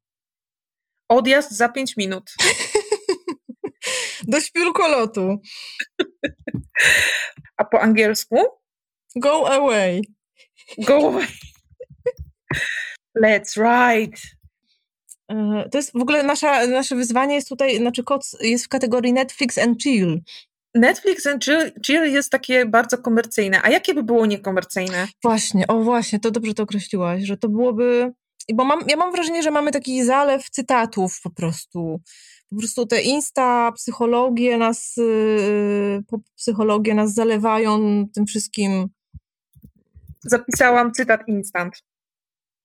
Odjazd 1.09 1.53
za 1.53 1.69
5 1.69 1.97
minut. 1.97 2.35
Do 4.29 4.41
śpiulkolotu. 4.41 5.41
A 7.57 7.65
po 7.65 7.81
angielsku? 7.81 8.37
Go 9.17 9.47
away. 9.47 10.03
Go 10.79 10.97
away. 11.09 11.27
Let's 13.23 13.57
ride. 13.57 14.19
E, 15.33 15.69
to 15.71 15.79
jest 15.79 15.93
w 15.93 16.03
ogóle 16.03 16.23
nasza, 16.23 16.67
nasze 16.67 16.97
wyzwanie 16.97 17.35
jest 17.35 17.49
tutaj, 17.49 17.77
znaczy 17.77 18.05
koc 18.05 18.37
jest 18.41 18.65
w 18.65 18.69
kategorii 18.69 19.13
Netflix 19.13 19.59
and 19.59 19.83
chill. 19.83 20.21
Netflix 20.75 21.27
and 21.27 21.45
chill, 21.45 21.73
chill 21.87 22.13
jest 22.13 22.31
takie 22.31 22.67
bardzo 22.67 22.99
komercyjne. 22.99 23.63
A 23.63 23.71
jakie 23.71 23.95
by 23.95 24.03
było 24.03 24.27
niekomercyjne? 24.27 25.09
Właśnie, 25.23 25.67
o 25.67 25.83
właśnie, 25.83 26.21
to 26.21 26.31
dobrze 26.31 26.55
to 26.55 26.63
określiłaś, 26.63 27.23
że 27.23 27.37
to 27.37 27.49
byłoby 27.49 28.13
bo 28.55 28.65
mam, 28.65 28.81
ja 28.89 28.97
mam 28.97 29.13
wrażenie, 29.13 29.43
że 29.43 29.51
mamy 29.51 29.71
taki 29.71 30.05
zalew 30.05 30.51
cytatów 30.51 31.21
po 31.23 31.31
prostu. 31.31 32.01
Po 32.51 32.57
prostu 32.57 32.87
te 32.87 33.03
insta, 33.03 33.73
psychologie 33.73 34.59
nas, 34.59 34.97
yy, 34.97 36.21
psychologie 36.37 36.95
nas 36.95 37.15
zalewają 37.15 38.05
tym 38.15 38.27
wszystkim. 38.27 38.89
Zapisałam 40.21 40.93
cytat 40.93 41.21
instant. 41.29 41.83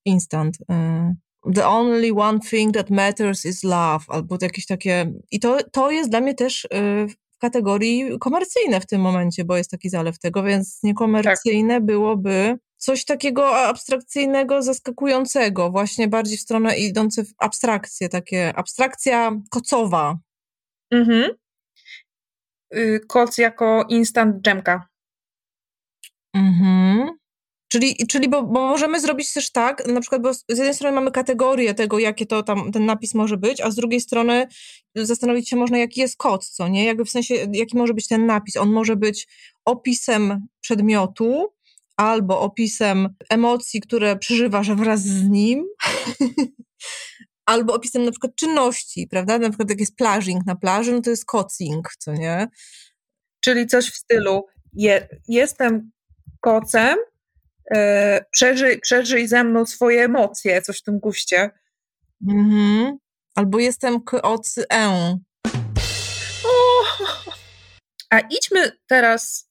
Instant. 0.04 0.58
Yy. 0.68 1.27
The 1.54 1.66
only 1.66 2.12
one 2.12 2.40
thing 2.40 2.74
that 2.74 2.90
matters 2.90 3.44
is 3.44 3.64
love, 3.64 4.04
albo 4.08 4.38
jakieś 4.40 4.66
takie. 4.66 5.12
I 5.30 5.40
to, 5.40 5.58
to 5.72 5.90
jest 5.90 6.10
dla 6.10 6.20
mnie 6.20 6.34
też 6.34 6.68
yy, 6.72 7.08
w 7.08 7.38
kategorii 7.38 8.18
komercyjne 8.20 8.80
w 8.80 8.86
tym 8.86 9.00
momencie, 9.00 9.44
bo 9.44 9.56
jest 9.56 9.70
taki 9.70 9.88
zalew 9.88 10.18
tego, 10.18 10.42
więc 10.42 10.82
niekomercyjne 10.82 11.74
tak. 11.74 11.84
byłoby 11.84 12.58
coś 12.76 13.04
takiego 13.04 13.56
abstrakcyjnego, 13.56 14.62
zaskakującego, 14.62 15.70
właśnie 15.70 16.08
bardziej 16.08 16.38
w 16.38 16.40
stronę 16.40 16.78
idące 16.78 17.24
w 17.24 17.34
abstrakcję, 17.38 18.08
takie 18.08 18.56
abstrakcja 18.56 19.40
kocowa. 19.50 20.18
Mhm. 20.90 21.30
Y, 22.74 23.00
koc 23.08 23.38
jako 23.38 23.84
instant 23.88 24.42
dżemka. 24.42 24.88
Mhm. 26.34 27.18
Czyli, 27.68 27.96
czyli 28.06 28.28
bo, 28.28 28.42
bo, 28.42 28.60
możemy 28.68 29.00
zrobić 29.00 29.32
też 29.32 29.50
tak, 29.50 29.86
na 29.86 30.00
przykład, 30.00 30.22
bo 30.22 30.34
z 30.34 30.44
jednej 30.48 30.74
strony 30.74 30.94
mamy 30.94 31.10
kategorię 31.10 31.74
tego, 31.74 31.98
jakie 31.98 32.26
to 32.26 32.42
tam 32.42 32.72
ten 32.72 32.86
napis 32.86 33.14
może 33.14 33.36
być, 33.36 33.60
a 33.60 33.70
z 33.70 33.74
drugiej 33.74 34.00
strony 34.00 34.46
zastanowić 34.94 35.48
się 35.48 35.56
można, 35.56 35.78
jaki 35.78 36.00
jest 36.00 36.16
kod, 36.16 36.46
co 36.46 36.68
nie? 36.68 36.84
Jakby 36.84 37.04
w 37.04 37.10
sensie, 37.10 37.34
jaki 37.52 37.76
może 37.76 37.94
być 37.94 38.08
ten 38.08 38.26
napis. 38.26 38.56
On 38.56 38.72
może 38.72 38.96
być 38.96 39.28
opisem 39.64 40.46
przedmiotu, 40.60 41.52
albo 41.98 42.40
opisem 42.40 43.14
emocji, 43.30 43.80
które 43.80 44.16
przeżywasz 44.16 44.70
wraz 44.70 45.00
z 45.00 45.28
nim, 45.28 45.64
albo 47.46 47.74
opisem 47.74 48.04
na 48.04 48.10
przykład 48.10 48.34
czynności, 48.34 49.06
prawda? 49.10 49.38
Na 49.38 49.48
przykład 49.48 49.70
jak 49.70 49.80
jest 49.80 49.96
plażing 49.96 50.46
na 50.46 50.56
plaży, 50.56 50.92
no 50.92 51.00
to 51.00 51.10
jest 51.10 51.24
kocing, 51.24 51.88
co 51.98 52.12
nie? 52.12 52.48
Czyli 53.40 53.66
coś 53.66 53.90
w 53.90 53.96
stylu 53.96 54.46
je, 54.72 55.08
jestem 55.28 55.90
kocem, 56.40 56.98
przeżyj, 58.30 58.80
przeżyj 58.80 59.28
ze 59.28 59.44
mną 59.44 59.66
swoje 59.66 60.04
emocje, 60.04 60.62
coś 60.62 60.78
w 60.78 60.82
tym 60.82 60.98
guście. 60.98 61.50
Mhm. 62.28 62.98
Albo 63.34 63.58
jestem 63.58 64.00
kocy 64.00 64.64
e. 64.72 65.18
A 68.10 68.20
idźmy 68.20 68.72
teraz 68.86 69.50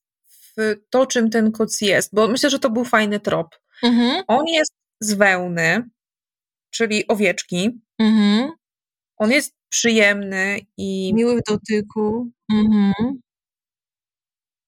to, 0.90 1.06
czym 1.06 1.30
ten 1.30 1.52
koc 1.52 1.82
jest, 1.82 2.16
bo 2.16 2.28
myślę, 2.28 2.50
że 2.50 2.60
to 2.60 2.70
był 2.70 2.86
fajny 2.86 3.20
trop. 3.20 3.56
Mhm. 3.84 4.24
On 4.28 4.48
jest 4.48 4.74
z 5.00 5.14
wełny, 5.14 5.90
czyli 6.70 7.08
owieczki. 7.08 7.82
Mhm. 8.00 8.52
On 9.18 9.32
jest 9.32 9.56
przyjemny 9.70 10.60
i. 10.78 11.14
Miły 11.14 11.40
w 11.40 11.44
dotyku. 11.50 12.32
Mhm. 12.52 12.94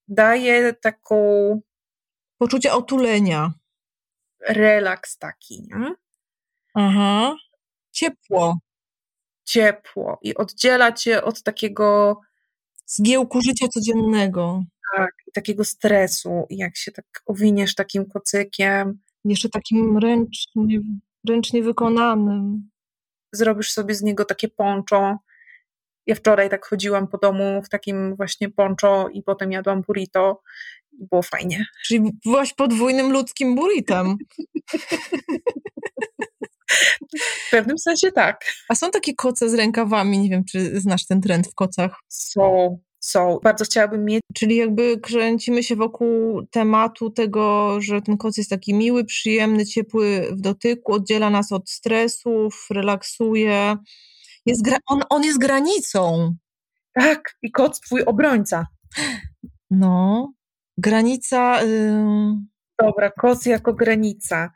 Daje 0.07 0.73
taką. 0.73 1.15
Poczucie 2.39 2.73
otulenia. 2.73 3.53
Relaks 4.47 5.17
taki, 5.17 5.61
nie? 5.61 5.95
Aha. 6.73 7.35
Ciepło. 7.91 8.57
Ciepło. 9.43 10.19
I 10.21 10.35
oddziela 10.35 10.91
cię 10.91 11.23
od 11.23 11.43
takiego. 11.43 12.19
Zgiełku 12.85 13.41
życia 13.41 13.67
codziennego. 13.67 14.63
Tak, 14.95 15.11
takiego 15.33 15.65
stresu, 15.65 16.47
jak 16.49 16.77
się 16.77 16.91
tak 16.91 17.05
owiniesz 17.25 17.75
takim 17.75 18.05
kocykiem. 18.05 18.99
Jeszcze 19.25 19.49
takim 19.49 19.97
ręcznie, 19.97 20.79
ręcznie 21.29 21.63
wykonanym. 21.63 22.69
Zrobisz 23.31 23.71
sobie 23.71 23.95
z 23.95 24.01
niego 24.01 24.25
takie 24.25 24.47
poncho. 24.47 25.17
Ja 26.05 26.15
wczoraj 26.15 26.49
tak 26.49 26.65
chodziłam 26.65 27.07
po 27.07 27.17
domu 27.17 27.61
w 27.63 27.69
takim 27.69 28.15
właśnie 28.15 28.49
poncho 28.49 29.09
i 29.09 29.23
potem 29.23 29.51
jadłam 29.51 29.81
burrito 29.81 30.41
i 30.99 31.07
było 31.11 31.21
fajnie. 31.21 31.65
Czyli 31.85 32.11
byłaś 32.25 32.53
podwójnym 32.53 33.11
ludzkim 33.11 33.55
burritem. 33.55 34.17
W 37.47 37.51
pewnym 37.51 37.77
sensie 37.77 38.11
tak. 38.11 38.45
A 38.69 38.75
są 38.75 38.91
takie 38.91 39.15
koce 39.15 39.49
z 39.49 39.53
rękawami, 39.53 40.19
nie 40.19 40.29
wiem, 40.29 40.43
czy 40.45 40.81
znasz 40.81 41.05
ten 41.05 41.21
trend 41.21 41.47
w 41.47 41.55
kocach? 41.55 41.99
Są, 42.07 42.79
są. 42.99 43.39
Bardzo 43.43 43.65
chciałabym 43.65 44.05
mieć. 44.05 44.21
Czyli 44.33 44.55
jakby 44.55 44.99
kręcimy 44.99 45.63
się 45.63 45.75
wokół 45.75 46.45
tematu 46.51 47.09
tego, 47.09 47.75
że 47.81 48.01
ten 48.01 48.17
koc 48.17 48.37
jest 48.37 48.49
taki 48.49 48.73
miły, 48.73 49.05
przyjemny, 49.05 49.65
ciepły 49.65 50.27
w 50.31 50.41
dotyku, 50.41 50.93
oddziela 50.93 51.29
nas 51.29 51.51
od 51.51 51.69
stresów, 51.69 52.67
relaksuje. 52.71 53.77
Jest 54.45 54.63
gra- 54.63 54.79
on, 54.87 55.01
on 55.09 55.23
jest 55.23 55.39
granicą. 55.39 56.35
Tak, 56.93 57.37
i 57.41 57.51
koc 57.51 57.79
twój 57.79 58.03
obrońca. 58.05 58.67
No, 59.71 60.31
granica. 60.79 61.63
Yy... 61.63 62.35
Dobra, 62.81 63.11
koc 63.11 63.45
jako 63.45 63.73
granica, 63.73 64.51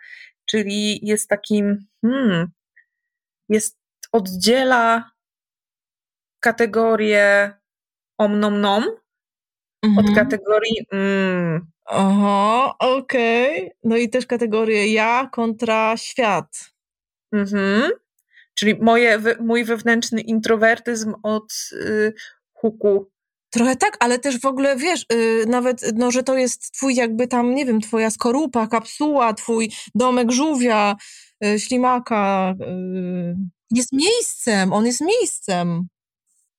czyli 0.46 1.00
jest 1.08 1.30
takim, 1.30 1.86
hmm, 2.02 2.52
jest, 3.50 3.80
oddziela 4.12 5.12
kategorię 6.40 7.54
om 8.18 8.40
nom 8.40 8.62
nom 8.62 8.84
mhm. 9.84 10.06
od 10.06 10.16
kategorii 10.16 10.86
mm. 10.92 11.74
Aha, 11.86 12.76
okej. 12.80 13.66
Okay. 13.66 13.78
No 13.84 13.98
i 13.98 14.10
też 14.10 14.26
kategorię 14.26 14.94
ja 14.94 15.30
kontra 15.32 15.98
świat. 15.98 16.74
Mhm. 17.32 17.92
Czyli 18.56 18.76
moje, 18.82 19.20
mój 19.40 19.66
wewnętrzny 19.66 20.22
introwertyzm 20.22 21.14
od 21.24 21.54
y, 21.72 22.14
huku. 22.54 23.12
Trochę 23.54 23.76
tak, 23.76 23.98
ale 24.00 24.20
też 24.20 24.40
w 24.40 24.46
ogóle 24.46 24.76
wiesz, 24.76 25.06
y, 25.14 25.46
nawet, 25.48 25.82
no, 25.96 26.12
że 26.12 26.24
to 26.24 26.38
jest 26.38 26.72
twój 26.72 26.96
jakby 26.96 27.28
tam, 27.28 27.56
nie 27.56 27.66
wiem, 27.66 27.82
twoja 27.82 28.10
skorupa, 28.10 28.68
kapsuła, 28.68 29.34
twój 29.34 29.72
domek 29.96 30.32
żółwia, 30.32 30.96
y, 31.46 31.60
ślimaka. 31.60 32.54
Y, 32.62 33.36
jest 33.72 33.90
miejscem, 33.94 34.74
on 34.74 34.86
jest 34.86 35.02
miejscem 35.02 35.88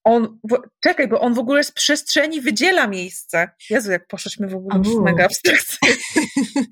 on, 0.04 0.38
czekaj, 0.82 1.08
bo 1.08 1.20
on 1.20 1.34
w 1.34 1.38
ogóle 1.38 1.64
z 1.64 1.72
przestrzeni 1.72 2.40
wydziela 2.40 2.86
miejsce. 2.86 3.50
Jezu, 3.70 3.90
jak 3.92 4.06
poszliśmy 4.06 4.48
w 4.48 4.54
ogóle 4.54 4.82
w 4.82 5.02
mega 5.02 5.24
abstrakcyjnie. 5.24 5.96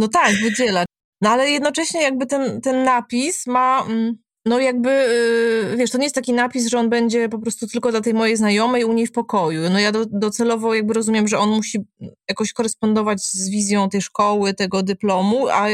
No 0.00 0.08
tak, 0.08 0.32
wydziela. 0.34 0.84
No 1.20 1.30
ale 1.30 1.50
jednocześnie 1.50 2.02
jakby 2.02 2.26
ten, 2.26 2.60
ten 2.60 2.84
napis 2.84 3.46
ma, 3.46 3.84
mm, 3.88 4.18
no 4.48 4.60
jakby, 4.60 4.90
y, 5.72 5.76
wiesz, 5.76 5.90
to 5.90 5.98
nie 5.98 6.04
jest 6.04 6.14
taki 6.14 6.32
napis, 6.32 6.66
że 6.66 6.78
on 6.78 6.90
będzie 6.90 7.28
po 7.28 7.38
prostu 7.38 7.66
tylko 7.66 7.90
dla 7.90 8.00
tej 8.00 8.14
mojej 8.14 8.36
znajomej 8.36 8.84
u 8.84 8.92
niej 8.92 9.06
w 9.06 9.12
pokoju. 9.12 9.70
No 9.70 9.78
ja 9.78 9.92
do, 9.92 10.06
docelowo 10.06 10.74
jakby 10.74 10.94
rozumiem, 10.94 11.28
że 11.28 11.38
on 11.38 11.50
musi 11.50 11.78
jakoś 12.28 12.52
korespondować 12.52 13.22
z 13.22 13.48
wizją 13.48 13.88
tej 13.88 14.02
szkoły, 14.02 14.54
tego 14.54 14.82
dyplomu, 14.82 15.48
a 15.48 15.66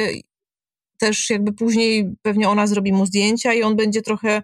też 0.98 1.30
jakby 1.30 1.52
później 1.52 2.14
pewnie 2.22 2.48
ona 2.48 2.66
zrobi 2.66 2.92
mu 2.92 3.06
zdjęcia 3.06 3.52
i 3.52 3.62
on 3.62 3.76
będzie 3.76 4.02
trochę 4.02 4.42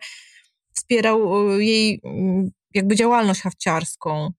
wspierał 0.72 1.50
e, 1.50 1.64
jej 1.64 2.00
mm, 2.04 2.50
jakby 2.74 2.96
działalność 2.96 3.40
hawciarską. 3.40 4.32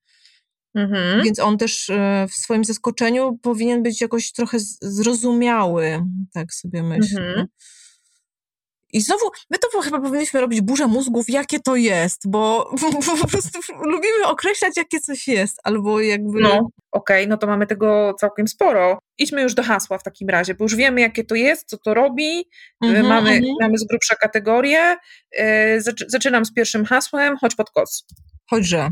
Mhm. 0.76 1.24
Więc 1.24 1.40
on 1.40 1.58
też 1.58 1.90
e, 1.90 2.28
w 2.30 2.34
swoim 2.34 2.64
zaskoczeniu 2.64 3.40
powinien 3.42 3.84
być 3.84 4.02
jakoś 4.02 4.32
trochę 4.32 4.58
zrozumiały, 4.82 6.06
tak 6.34 6.54
sobie 6.54 6.84
myślę. 6.84 7.22
Mhm. 7.22 7.48
I 8.94 9.02
znowu, 9.02 9.26
my 9.50 9.58
to 9.58 9.82
chyba 9.82 10.00
powinniśmy 10.00 10.42
robić 10.42 10.62
burzę 10.62 10.88
mózgów, 10.88 11.30
jakie 11.30 11.60
to 11.60 11.76
jest, 11.76 12.30
bo 12.30 12.72
po 13.22 13.28
prostu 13.28 13.60
lubimy 13.84 14.28
określać, 14.28 14.78
jakie 14.78 15.00
coś 15.00 15.28
jest, 15.28 15.60
albo 15.64 16.02
jakby... 16.02 16.42
No, 16.42 16.50
okej, 16.52 16.70
okay, 16.92 17.28
no 17.28 17.38
to 17.38 17.48
mamy 17.48 17.68
tego 17.68 18.14
całkiem 18.20 18.48
sporo. 18.48 19.00
Idźmy 19.18 19.42
już 19.42 19.54
do 19.54 19.64
hasła 19.64 19.98
w 19.98 20.04
takim 20.04 20.30
razie, 20.30 20.54
bo 20.56 20.66
już 20.66 20.76
wiemy, 20.76 21.02
jakie 21.02 21.24
to 21.24 21.36
jest, 21.36 21.70
co 21.70 21.78
to 21.78 21.94
robi, 21.94 22.50
mm 22.84 22.96
-hmm, 22.96 23.08
mamy, 23.08 23.30
mm 23.30 23.44
-hmm. 23.44 23.56
mamy 23.62 23.78
z 23.78 23.84
grubsza 23.88 24.16
kategorię. 24.16 24.96
Yy, 25.32 25.46
zaczynam 26.08 26.46
z 26.46 26.54
pierwszym 26.54 26.86
hasłem, 26.86 27.38
chodź 27.38 27.56
pod 27.56 27.70
koc. 27.70 28.06
Chodźże. 28.50 28.90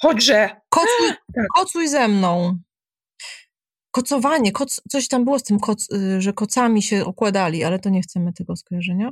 Chodźże. 0.00 0.50
Kocuj, 0.68 1.08
tak. 1.34 1.46
kocuj 1.56 1.88
ze 1.88 2.08
mną 2.08 2.58
kocowanie, 3.94 4.52
koc, 4.52 4.80
coś 4.88 5.08
tam 5.08 5.24
było 5.24 5.38
z 5.38 5.42
tym, 5.42 5.60
koc, 5.60 5.92
y, 5.92 6.20
że 6.20 6.32
kocami 6.32 6.82
się 6.82 7.04
okładali, 7.04 7.64
ale 7.64 7.78
to 7.78 7.90
nie 7.90 8.02
chcemy 8.02 8.32
tego 8.32 8.56
skojarzenia. 8.56 9.10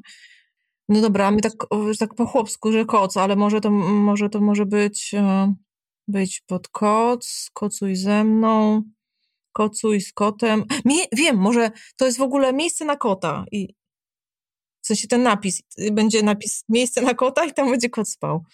No 0.89 1.01
dobra, 1.01 1.31
my 1.31 1.41
tak, 1.41 1.53
tak 1.99 2.15
po 2.15 2.27
chłopsku, 2.27 2.73
że 2.73 2.85
koc, 2.85 3.17
ale 3.17 3.37
może 3.37 3.61
to 3.61 3.71
może, 3.71 4.29
to 4.29 4.41
może 4.41 4.67
być 4.67 5.15
e, 5.15 5.55
być 6.09 6.43
pod 6.47 6.69
koc, 6.69 7.51
kocuj 7.53 7.97
ze 7.97 8.25
mną, 8.25 8.83
kocuj 9.53 10.01
z 10.01 10.13
kotem. 10.13 10.65
Mie 10.85 11.05
wiem, 11.13 11.37
może 11.37 11.71
to 11.97 12.07
jest 12.07 12.19
w 12.19 12.23
ogóle 12.23 12.53
miejsce 12.53 12.85
na 12.85 12.97
kota 12.97 13.45
i 13.53 13.75
w 14.83 14.87
sensie 14.87 15.09
ten 15.09 15.23
napis, 15.23 15.63
będzie 15.93 16.23
napis 16.23 16.65
miejsce 16.69 17.03
na 17.03 17.15
kota 17.15 17.45
i 17.45 17.53
tam 17.53 17.71
będzie 17.71 17.91
kot 17.91 18.09
spał. 18.09 18.45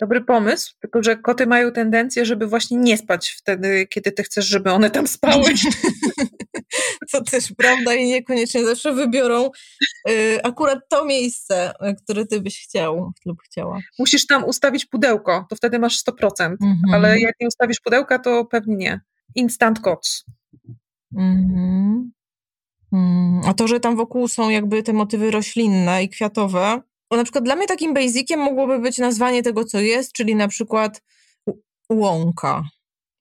Dobry 0.00 0.20
pomysł, 0.20 0.74
tylko 0.80 1.02
że 1.02 1.16
koty 1.16 1.46
mają 1.46 1.72
tendencję, 1.72 2.26
żeby 2.26 2.46
właśnie 2.46 2.78
nie 2.78 2.96
spać 2.96 3.30
wtedy, 3.30 3.86
kiedy 3.86 4.12
ty 4.12 4.22
chcesz, 4.22 4.46
żeby 4.46 4.70
one 4.70 4.90
tam 4.90 5.06
spały. 5.06 5.44
to 7.12 7.24
też 7.24 7.52
prawda 7.56 7.94
i 7.94 8.04
niekoniecznie 8.04 8.64
zawsze 8.64 8.92
wybiorą 8.92 9.50
y, 10.10 10.38
akurat 10.42 10.78
to 10.88 11.04
miejsce, 11.04 11.72
które 12.04 12.26
ty 12.26 12.40
byś 12.40 12.64
chciał 12.64 13.12
lub 13.26 13.42
chciała. 13.42 13.78
Musisz 13.98 14.26
tam 14.26 14.44
ustawić 14.44 14.86
pudełko, 14.86 15.46
to 15.50 15.56
wtedy 15.56 15.78
masz 15.78 16.04
100%, 16.04 16.30
mhm. 16.40 16.78
ale 16.92 17.20
jak 17.20 17.34
nie 17.40 17.48
ustawisz 17.48 17.80
pudełka, 17.80 18.18
to 18.18 18.44
pewnie 18.44 18.76
nie. 18.76 19.00
Instant 19.34 19.80
koc. 19.80 20.24
Mhm. 21.16 21.54
Mm, 21.54 22.12
a 23.44 23.54
to, 23.54 23.68
że 23.68 23.80
tam 23.80 23.96
wokół 23.96 24.28
są 24.28 24.50
jakby 24.50 24.82
te 24.82 24.92
motywy 24.92 25.30
roślinne 25.30 26.04
i 26.04 26.08
kwiatowe, 26.08 26.80
bo 27.10 27.16
na 27.16 27.24
przykład 27.24 27.44
dla 27.44 27.56
mnie 27.56 27.66
takim 27.66 27.94
basiciem 27.94 28.40
mogłoby 28.40 28.78
być 28.78 28.98
nazwanie 28.98 29.42
tego, 29.42 29.64
co 29.64 29.80
jest, 29.80 30.12
czyli 30.12 30.34
na 30.34 30.48
przykład 30.48 31.02
łąka. 31.90 32.64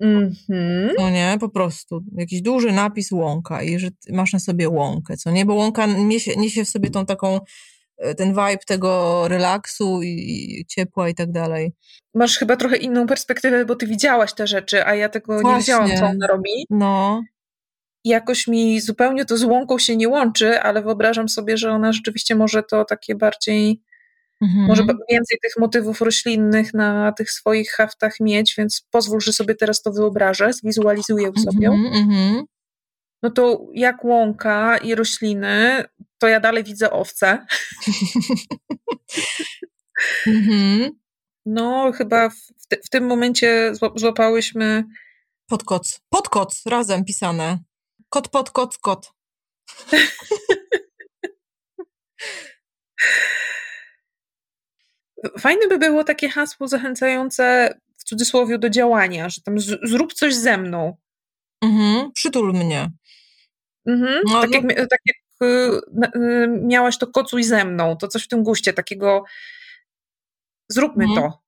Mm-hmm. 0.03 0.89
No 0.97 1.09
nie, 1.09 1.37
po 1.39 1.49
prostu. 1.49 2.03
Jakiś 2.17 2.41
duży 2.41 2.71
napis 2.71 3.11
łąka 3.11 3.63
i 3.63 3.79
że 3.79 3.87
masz 4.09 4.33
na 4.33 4.39
sobie 4.39 4.69
łąkę, 4.69 5.17
co 5.17 5.31
nie? 5.31 5.45
Bo 5.45 5.53
łąka 5.53 5.85
niesie, 5.85 6.35
niesie 6.35 6.65
w 6.65 6.69
sobie 6.69 6.89
tą 6.89 7.05
taką, 7.05 7.39
e, 7.97 8.15
ten 8.15 8.29
vibe 8.29 8.65
tego 8.67 9.23
relaksu 9.27 10.03
i, 10.03 10.65
ciepła 10.67 11.09
i 11.09 11.15
tak 11.15 11.31
dalej. 11.31 11.73
Masz 12.15 12.37
chyba 12.37 12.55
trochę 12.55 12.77
inną 12.77 13.07
perspektywę, 13.07 13.65
bo 13.65 13.75
ty 13.75 13.87
widziałaś 13.87 14.33
te 14.33 14.47
rzeczy, 14.47 14.85
a 14.85 14.95
ja 14.95 15.09
tego 15.09 15.33
Właśnie. 15.41 15.51
nie 15.51 15.59
widziałam, 15.59 15.89
co 15.97 16.05
ona 16.05 16.27
robi. 16.27 16.65
No 16.69 17.21
jakoś 18.05 18.47
mi 18.47 18.81
zupełnie 18.81 19.25
to 19.25 19.37
z 19.37 19.43
łąką 19.43 19.79
się 19.79 19.97
nie 19.97 20.09
łączy, 20.09 20.61
ale 20.61 20.81
wyobrażam 20.81 21.29
sobie, 21.29 21.57
że 21.57 21.71
ona 21.71 21.93
rzeczywiście 21.93 22.35
może 22.35 22.63
to 22.63 22.85
takie 22.85 23.15
bardziej, 23.15 23.81
mhm. 24.41 24.65
może 24.67 24.83
więcej 25.09 25.37
tych 25.41 25.57
motywów 25.59 26.01
roślinnych 26.01 26.73
na 26.73 27.11
tych 27.11 27.31
swoich 27.31 27.71
haftach 27.71 28.19
mieć, 28.19 28.55
więc 28.57 28.87
pozwól, 28.91 29.21
że 29.21 29.33
sobie 29.33 29.55
teraz 29.55 29.81
to 29.81 29.91
wyobrażę, 29.91 30.53
zwizualizuję 30.53 31.31
sobie. 31.43 31.67
Mhm, 31.67 31.93
mhm. 31.93 32.45
No 33.23 33.31
to 33.31 33.67
jak 33.73 34.05
łąka 34.05 34.77
i 34.77 34.95
rośliny, 34.95 35.83
to 36.17 36.27
ja 36.27 36.39
dalej 36.39 36.63
widzę 36.63 36.91
owce. 36.91 37.37
Mhm. 40.27 40.91
No, 41.45 41.91
chyba 41.91 42.29
w, 42.29 42.67
te, 42.67 42.77
w, 42.77 42.89
tym 42.89 43.05
momencie 43.05 43.73
złapałyśmy. 43.95 44.83
Podkoc. 45.47 46.01
Podkoc, 46.09 46.61
razem 46.65 47.05
pisane. 47.05 47.59
Kot, 48.11 48.27
pot, 48.27 48.49
kot, 48.49 48.77
kot. 48.77 49.13
Fajne 55.39 55.67
by 55.67 55.77
było 55.77 56.03
takie 56.03 56.29
hasło 56.29 56.67
zachęcające 56.67 57.73
w 57.97 58.03
cudzysłowie 58.03 58.57
do 58.57 58.69
działania, 58.69 59.29
że 59.29 59.41
tam 59.41 59.59
z, 59.59 59.79
zrób 59.89 60.13
coś 60.13 60.35
ze 60.35 60.57
mną. 60.57 60.97
Mhm, 61.61 62.11
przytul 62.11 62.53
mnie. 62.53 62.91
Mhm, 63.85 64.21
no, 64.25 64.41
tak, 64.41 64.51
no. 64.51 64.57
Jak, 64.69 64.89
tak 64.89 64.99
jak 65.05 65.17
y, 65.43 65.81
y, 66.15 66.47
miałaś 66.47 66.97
to 66.97 67.07
kocuj 67.07 67.43
ze 67.43 67.65
mną, 67.65 67.97
to 67.97 68.07
coś 68.07 68.23
w 68.23 68.27
tym 68.27 68.43
guście, 68.43 68.73
takiego 68.73 69.23
zróbmy 70.69 71.03
mhm. 71.05 71.21
to. 71.21 71.41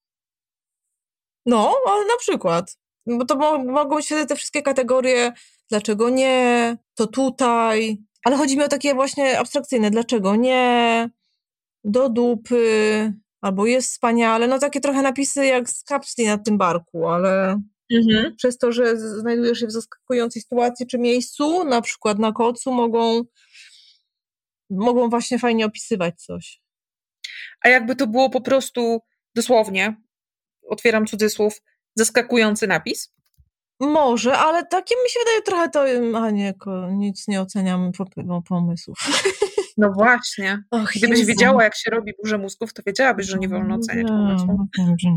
No, 1.45 1.75
ale 1.87 2.05
na 2.05 2.17
przykład. 2.19 2.77
Bo 3.07 3.25
to 3.25 3.59
mogą 3.59 4.01
się 4.01 4.25
te 4.25 4.35
wszystkie 4.35 4.61
kategorie 4.61 5.33
dlaczego 5.69 6.09
nie, 6.09 6.77
to 6.95 7.07
tutaj. 7.07 7.97
Ale 8.25 8.37
chodzi 8.37 8.57
mi 8.57 8.63
o 8.63 8.67
takie 8.67 8.93
właśnie 8.93 9.39
abstrakcyjne, 9.39 9.91
dlaczego 9.91 10.35
nie, 10.35 11.09
do 11.83 12.09
dupy, 12.09 13.13
albo 13.41 13.65
jest 13.65 13.91
wspaniale. 13.91 14.47
No 14.47 14.59
takie 14.59 14.81
trochę 14.81 15.01
napisy 15.01 15.45
jak 15.45 15.69
z 15.69 15.83
kapsli 15.83 16.25
na 16.25 16.37
tym 16.37 16.57
barku, 16.57 17.07
ale 17.07 17.61
mhm. 17.93 18.35
przez 18.35 18.57
to, 18.57 18.71
że 18.71 18.97
znajdujesz 18.97 19.59
się 19.59 19.67
w 19.67 19.71
zaskakującej 19.71 20.41
sytuacji 20.41 20.87
czy 20.87 20.99
miejscu, 20.99 21.63
na 21.63 21.81
przykład 21.81 22.19
na 22.19 22.31
kocu, 22.31 22.71
mogą, 22.71 23.23
mogą 24.69 25.09
właśnie 25.09 25.39
fajnie 25.39 25.65
opisywać 25.65 26.23
coś. 26.23 26.61
A 27.61 27.69
jakby 27.69 27.95
to 27.95 28.07
było 28.07 28.29
po 28.29 28.41
prostu 28.41 28.99
dosłownie, 29.35 29.95
otwieram 30.69 31.07
cudzysłów, 31.07 31.61
zaskakujący 31.95 32.67
napis? 32.67 33.13
Może, 33.79 34.37
ale 34.37 34.65
takie 34.65 34.95
mi 34.95 35.09
się 35.09 35.19
wydaje 35.19 35.41
trochę 35.41 35.69
to, 35.69 35.83
a 36.19 36.29
nie, 36.29 36.53
nic 36.91 37.27
nie 37.27 37.41
oceniam 37.41 37.91
pomysłów. 38.49 38.97
No 39.77 39.91
właśnie. 39.91 40.63
Och, 40.71 40.91
Gdybyś 40.95 41.19
Jezu. 41.19 41.27
wiedziała, 41.27 41.63
jak 41.63 41.75
się 41.75 41.91
robi 41.91 42.13
burzę 42.23 42.37
mózgów, 42.37 42.73
to 42.73 42.83
wiedziałabyś, 42.85 43.27
że 43.27 43.37
nie 43.37 43.49
wolno 43.49 43.75
oceniać 43.75 44.07
no, 44.09 44.17
pomysłów. 44.17 44.59
No, 44.77 44.95
że... 44.99 45.09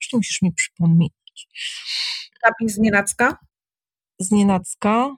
Jeszcze 0.00 0.16
musisz 0.16 0.42
mi 0.42 0.52
przypomnieć. 0.52 1.12
Tapin 2.42 2.68
z 2.68 2.78
nienacka? 2.78 3.36
Z 4.18 4.30
nienacka? 4.30 5.16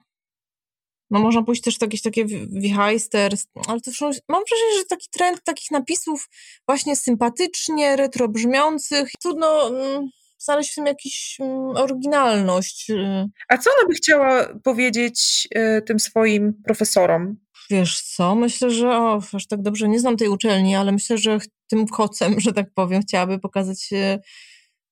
No 1.09 1.19
można 1.19 1.43
pójść 1.43 1.61
też 1.61 1.77
w 1.77 1.81
jakieś 1.81 2.01
takie 2.01 2.25
wichajster, 2.49 3.33
ale 3.67 3.81
to 3.81 3.91
już 3.91 3.99
mam 4.01 4.43
wrażenie, 4.49 4.77
że 4.77 4.85
taki 4.89 5.07
trend 5.11 5.43
takich 5.43 5.71
napisów 5.71 6.29
właśnie 6.67 6.95
sympatycznie, 6.95 7.95
retro 7.95 8.27
brzmiących, 8.27 9.11
trudno... 9.21 9.67
Mm, 9.67 10.09
znaleźć 10.43 10.71
w 10.71 10.75
tym 10.75 10.85
jakąś 10.85 11.37
mm, 11.39 11.77
oryginalność. 11.77 12.89
Y. 12.89 13.29
A 13.49 13.57
co 13.57 13.69
ona 13.79 13.87
by 13.87 13.93
chciała 13.93 14.47
powiedzieć 14.63 15.47
y, 15.55 15.81
tym 15.81 15.99
swoim 15.99 16.53
profesorom? 16.65 17.37
Wiesz 17.69 18.01
co, 18.01 18.35
myślę, 18.35 18.71
że 18.71 18.89
o, 18.89 19.21
aż 19.33 19.47
tak 19.47 19.61
dobrze 19.61 19.89
nie 19.89 19.99
znam 19.99 20.17
tej 20.17 20.27
uczelni, 20.27 20.75
ale 20.75 20.91
myślę, 20.91 21.17
że 21.17 21.39
tym 21.67 21.87
kocem, 21.87 22.39
że 22.45 22.53
tak 22.53 22.73
powiem, 22.73 23.01
chciałaby 23.01 23.39
pokazać 23.39 23.89
y, 23.93 24.19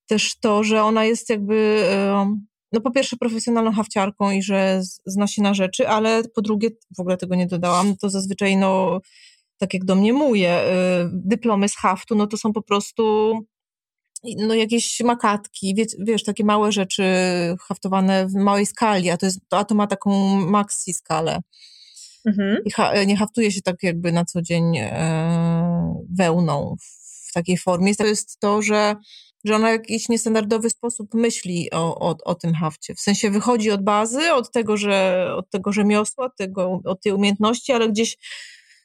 też 0.07 0.39
to, 0.39 0.63
że 0.63 0.83
ona 0.83 1.05
jest 1.05 1.29
jakby, 1.29 1.83
no 2.71 2.81
po 2.81 2.91
pierwsze 2.91 3.17
profesjonalną 3.17 3.71
hawciarką 3.71 4.31
i 4.31 4.41
że 4.41 4.81
zna 5.05 5.27
się 5.27 5.41
na 5.41 5.53
rzeczy, 5.53 5.87
ale 5.87 6.23
po 6.35 6.41
drugie, 6.41 6.69
w 6.97 6.99
ogóle 6.99 7.17
tego 7.17 7.35
nie 7.35 7.47
dodałam, 7.47 7.97
to 7.97 8.09
zazwyczaj 8.09 8.57
no 8.57 8.99
tak 9.57 9.73
jak 9.73 9.85
domniemuję, 9.85 10.61
dyplomy 11.11 11.69
z 11.69 11.75
haftu, 11.75 12.15
no 12.15 12.27
to 12.27 12.37
są 12.37 12.53
po 12.53 12.61
prostu 12.61 13.33
no 14.23 14.53
jakieś 14.53 14.99
makatki, 14.99 15.75
wiesz, 15.75 15.87
wiesz, 15.99 16.23
takie 16.23 16.45
małe 16.45 16.71
rzeczy 16.71 17.03
haftowane 17.67 18.27
w 18.27 18.33
małej 18.33 18.65
skali, 18.65 19.09
a 19.09 19.17
to, 19.17 19.25
jest, 19.25 19.39
a 19.49 19.65
to 19.65 19.75
ma 19.75 19.87
taką 19.87 20.35
maxi 20.35 20.93
skalę. 20.93 21.39
Mhm. 22.25 22.57
I 22.65 22.71
ha, 22.71 23.03
nie 23.03 23.17
haftuje 23.17 23.51
się 23.51 23.61
tak 23.61 23.83
jakby 23.83 24.11
na 24.11 24.25
co 24.25 24.41
dzień 24.41 24.77
e, 24.77 25.95
wełną 26.17 26.75
w 27.29 27.33
takiej 27.33 27.57
formie. 27.57 27.95
To 27.95 28.05
jest 28.05 28.39
to, 28.39 28.61
że, 28.61 28.95
że 29.45 29.55
ona 29.55 29.67
w 29.67 29.71
jakiś 29.71 30.09
niestandardowy 30.09 30.69
sposób 30.69 31.13
myśli 31.13 31.71
o, 31.71 31.99
o, 31.99 32.15
o 32.25 32.35
tym 32.35 32.53
hafcie. 32.53 32.95
W 32.95 32.99
sensie 32.99 33.31
wychodzi 33.31 33.71
od 33.71 33.83
bazy, 33.83 34.33
od 34.33 34.51
tego, 34.51 34.77
że, 34.77 35.27
od 35.35 35.49
tego 35.49 35.71
rzemiosła, 35.71 36.29
tego, 36.29 36.81
od 36.85 37.01
tej 37.01 37.11
umiejętności, 37.11 37.71
ale 37.71 37.89
gdzieś 37.89 38.17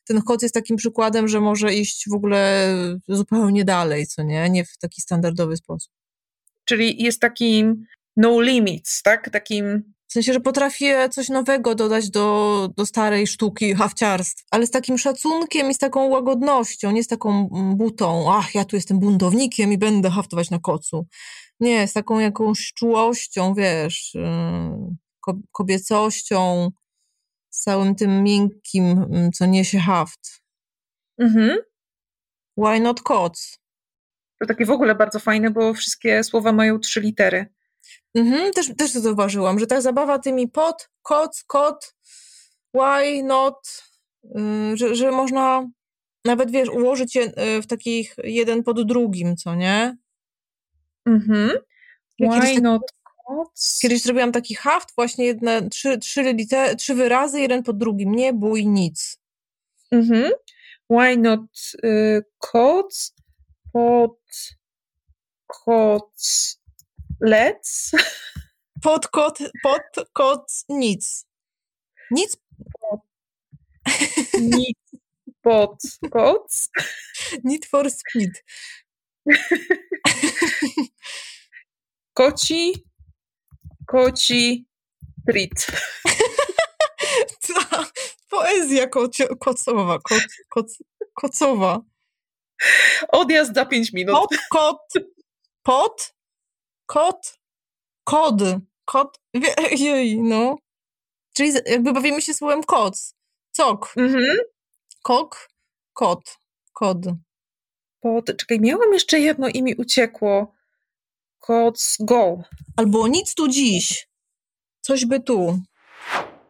ten 0.05 0.23
kot 0.23 0.43
jest 0.43 0.55
takim 0.55 0.77
przykładem, 0.77 1.29
że 1.29 1.41
może 1.41 1.75
iść 1.75 2.05
w 2.11 2.15
ogóle 2.15 2.69
zupełnie 3.09 3.65
dalej, 3.65 4.07
co 4.07 4.23
nie? 4.23 4.51
Nie 4.51 4.65
w 4.65 4.79
taki 4.79 5.01
standardowy 5.01 5.57
sposób. 5.57 5.93
Czyli 6.65 7.03
jest 7.03 7.21
takim 7.21 7.85
no 8.17 8.41
limits, 8.41 9.03
tak? 9.03 9.31
Takim 9.31 9.95
w 10.07 10.13
sensie, 10.13 10.33
że 10.33 10.41
potrafi 10.41 10.85
coś 11.11 11.29
nowego 11.29 11.75
dodać 11.75 12.11
do, 12.11 12.69
do 12.77 12.87
starej 12.87 13.27
sztuki 13.27 13.75
hawciarstw, 13.75 14.45
ale 14.51 14.67
z 14.67 14.71
takim 14.71 14.99
szacunkiem 14.99 15.71
i 15.71 15.75
z 15.75 15.79
taką 15.79 16.09
łagodnością, 16.09 16.91
nie 16.91 17.05
z 17.05 17.07
taką 17.07 17.49
butą, 17.77 18.33
ach, 18.33 18.55
ja 18.55 18.65
tu 18.65 18.77
jestem 18.77 18.99
buntownikiem 19.01 19.73
i 19.73 19.79
będę 19.79 20.11
haftować 20.11 20.51
na 20.51 20.59
kocu. 20.59 21.07
Nie, 21.61 21.89
z 21.89 21.93
taką 21.93 22.19
jakąś 22.19 22.73
czułością, 22.73 23.55
wiesz, 23.55 24.15
yy, 24.15 25.35
kobiecością, 25.53 26.71
całym 27.65 27.95
tym 27.95 28.23
miękkim, 28.23 28.85
mm, 28.85 29.33
co 29.33 29.47
niesie 29.47 29.79
haft. 29.79 30.43
Mhm. 31.19 31.59
Why 32.57 32.81
not 32.81 33.03
cots? 33.03 33.59
To 34.41 34.47
takie 34.47 34.65
w 34.65 34.71
ogóle 34.71 34.95
bardzo 34.95 35.19
fajne, 35.19 35.51
bo 35.51 35.75
wszystkie 35.75 36.25
słowa 36.25 36.53
mają 36.53 36.79
trzy 36.79 37.01
litery. 37.01 37.47
Mhm, 38.15 38.53
też, 38.53 38.77
też 38.79 38.93
to 38.93 39.01
zauważyłam, 39.01 39.59
że 39.59 39.67
ta 39.67 39.81
zabawa 39.81 40.19
tymi 40.19 40.49
pot, 40.49 40.91
koc, 41.03 41.45
kot, 41.47 41.95
why 42.75 43.23
not, 43.23 43.83
yy, 44.25 44.77
że, 44.77 44.95
że 44.95 45.11
można 45.11 45.69
nawet, 46.25 46.51
wiesz, 46.51 46.69
ułożyć 46.69 47.17
je 47.17 47.23
yy, 47.23 47.63
w 47.63 47.67
takich 47.67 48.17
jeden 48.25 48.63
pod 48.63 48.87
drugim, 48.87 49.37
co 49.37 49.55
nie? 49.55 49.97
Mhm. 51.07 51.51
Why 52.21 52.61
not 52.61 52.83
Kiedyś 53.81 54.03
zrobiłam 54.03 54.33
taki 54.33 54.55
haft, 54.55 54.95
właśnie 54.97 55.25
jedne, 55.25 55.69
trzy, 55.69 55.99
trzy, 55.99 56.23
liter, 56.23 56.77
trzy 56.77 56.95
wyrazy, 56.95 57.41
jeden 57.41 57.63
po 57.63 57.73
drugim. 57.73 58.15
Nie 58.15 58.33
bój 58.33 58.67
nic. 58.67 59.19
Mhm. 59.91 60.33
Why 60.91 61.17
not 61.17 61.41
y, 61.85 62.23
koc 62.39 63.15
pod 63.73 64.21
koc 65.47 66.57
lec? 67.21 67.91
Pod 68.83 69.09
kot, 69.09 69.39
pod 69.63 70.09
koc 70.13 70.65
nic. 70.69 71.27
Nic. 72.11 72.37
Nic 74.41 74.79
pod 75.43 75.83
koc. 76.11 76.69
Need 77.45 77.67
for 77.67 77.91
speed. 77.91 78.45
Koci, 82.15 82.85
koci, 83.87 84.65
treat. 85.27 85.67
Ta 87.47 87.85
poezja 88.31 88.87
kocio, 88.89 89.37
kocowa, 89.37 89.99
koc, 89.99 90.23
koc, 90.49 90.79
kocowa. 91.15 91.81
Odjazd 93.13 93.55
za 93.55 93.65
5 93.65 93.93
minut. 93.93 94.15
Pot, 94.17 94.31
kot, 94.51 95.05
pot, 95.63 96.15
kot, 96.87 97.35
kod, 98.05 98.41
kot, 98.85 99.19
jej, 99.71 100.21
no. 100.23 100.57
Czyli 101.37 101.53
jakby 101.67 101.93
bawimy 101.93 102.23
się 102.23 102.35
słowem 102.35 102.65
koc. 102.65 103.15
Cok, 103.53 103.95
Mhm. 103.97 104.37
kok, 105.03 105.49
kot, 105.93 106.39
kod. 106.73 106.99
Pod, 108.01 108.27
czekaj, 108.37 108.61
miałam 108.61 108.93
jeszcze 108.93 109.21
jedno 109.21 109.49
i 109.49 109.63
mi 109.63 109.75
uciekło. 109.75 110.55
Koc 111.47 111.97
go. 112.01 112.43
Albo 112.77 113.09
nic 113.09 113.35
tu 113.35 113.49
dziś. 113.49 114.09
Coś 114.81 115.05
by 115.05 115.21
tu. 115.21 115.59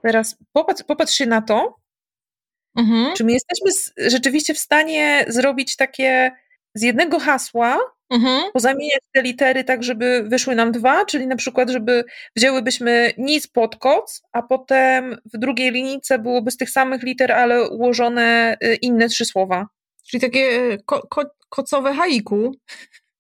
Teraz 0.02 0.37
popatrz, 0.52 0.83
popatrz 0.83 1.14
się 1.14 1.26
na 1.26 1.42
to, 1.42 1.76
Mhm. 2.78 3.14
czy 3.16 3.24
my 3.24 3.33
jesteśmy 3.33 3.72
z, 3.72 3.92
rzeczywiście 3.96 4.54
w 4.54 4.59
stanie 4.59 5.24
zrobić 5.28 5.76
takie 5.76 6.33
z 6.74 6.83
jednego 6.83 7.18
hasła, 7.18 7.78
Mhm. 8.11 8.52
pozamieniać 8.52 9.00
te 9.12 9.22
litery 9.22 9.64
tak, 9.64 9.83
żeby 9.83 10.24
wyszły 10.28 10.54
nam 10.54 10.72
dwa, 10.72 11.04
czyli 11.04 11.26
na 11.26 11.37
przykład, 11.37 11.70
żeby 11.70 12.04
wzięłybyśmy 12.37 13.12
nic 13.18 13.46
pod 13.46 13.76
koc, 13.76 14.22
a 14.33 14.42
potem 14.42 15.16
w 15.35 15.38
drugiej 15.38 15.70
linijce 15.72 16.18
byłoby 16.18 16.50
z 16.50 16.57
tych 16.57 16.70
samych 16.70 17.02
liter, 17.02 17.33
ale 17.33 17.68
ułożone 17.70 18.57
y, 18.64 18.74
inne 18.74 19.09
trzy 19.09 19.24
słowa. 19.24 19.66
Czyli 20.09 20.20
takie 20.20 20.76
ko, 20.87 21.07
ko, 21.07 21.22
kocowe 21.48 21.94
haiku. 21.94 22.52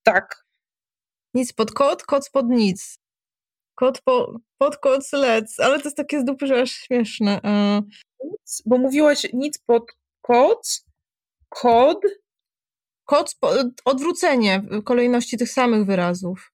Tak. 0.02 0.43
Nic 1.34 1.52
pod 1.52 1.72
kot, 1.72 2.02
koc 2.02 2.30
pod 2.30 2.46
nic. 2.48 2.98
Kot 3.74 4.00
po, 4.04 4.38
pod 4.58 4.76
koc 4.76 5.12
lec. 5.12 5.60
Ale 5.60 5.78
to 5.78 5.84
jest 5.84 5.96
takie 5.96 6.20
z 6.20 6.24
dupy, 6.24 6.46
że 6.46 6.60
aż 6.62 6.70
śmieszne. 6.70 7.40
Nic, 8.24 8.62
bo 8.66 8.78
mówiłaś 8.78 9.26
nic 9.32 9.58
pod 9.58 9.84
koc, 10.20 10.84
kod, 11.48 12.00
Koc, 13.06 13.34
po, 13.34 13.50
odwrócenie 13.84 14.62
kolejności 14.84 15.38
tych 15.38 15.50
samych 15.50 15.84
wyrazów. 15.86 16.52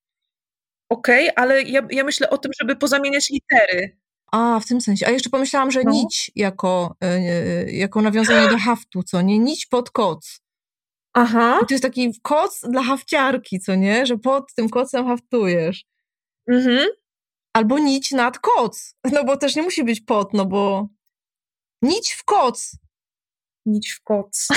okej, 0.92 1.30
ale 1.36 1.62
ja, 1.62 1.86
ja 1.90 2.04
myślę 2.04 2.30
o 2.30 2.38
tym, 2.38 2.52
żeby 2.60 2.76
pozamieniać 2.76 3.30
litery. 3.30 3.98
A, 4.32 4.60
w 4.60 4.66
tym 4.66 4.80
sensie. 4.80 5.06
A 5.06 5.10
jeszcze 5.10 5.30
pomyślałam, 5.30 5.70
że 5.70 5.82
No. 5.84 5.90
nić 5.90 6.30
jako, 6.36 6.96
e, 7.02 7.06
e, 7.06 7.72
jako 7.72 8.02
nawiązanie 8.02 8.48
do 8.48 8.58
haftu, 8.58 9.02
co 9.02 9.22
nie? 9.22 9.38
Nić 9.38 9.66
pod 9.66 9.90
koc. 9.90 10.40
Aha. 11.12 11.60
I 11.62 11.66
to 11.66 11.74
jest 11.74 11.84
taki 11.84 12.20
koc 12.22 12.60
dla 12.60 12.82
hafciarki, 12.82 13.60
co 13.60 13.74
nie? 13.74 14.06
Że 14.06 14.18
pod 14.18 14.54
tym 14.54 14.68
kocem 14.68 15.06
haftujesz. 15.06 15.84
Mhm. 16.48 16.88
Albo 17.52 17.78
nić 17.78 18.10
nad 18.10 18.38
koc. 18.38 18.94
No 19.12 19.24
bo 19.24 19.36
też 19.36 19.56
nie 19.56 19.62
musi 19.62 19.84
być 19.84 20.00
pod, 20.00 20.34
no 20.34 20.46
bo 20.46 20.88
nić 21.82 22.12
w 22.12 22.24
koc. 22.24 22.76
Nić 23.66 23.90
w 23.90 24.02
koc. 24.02 24.48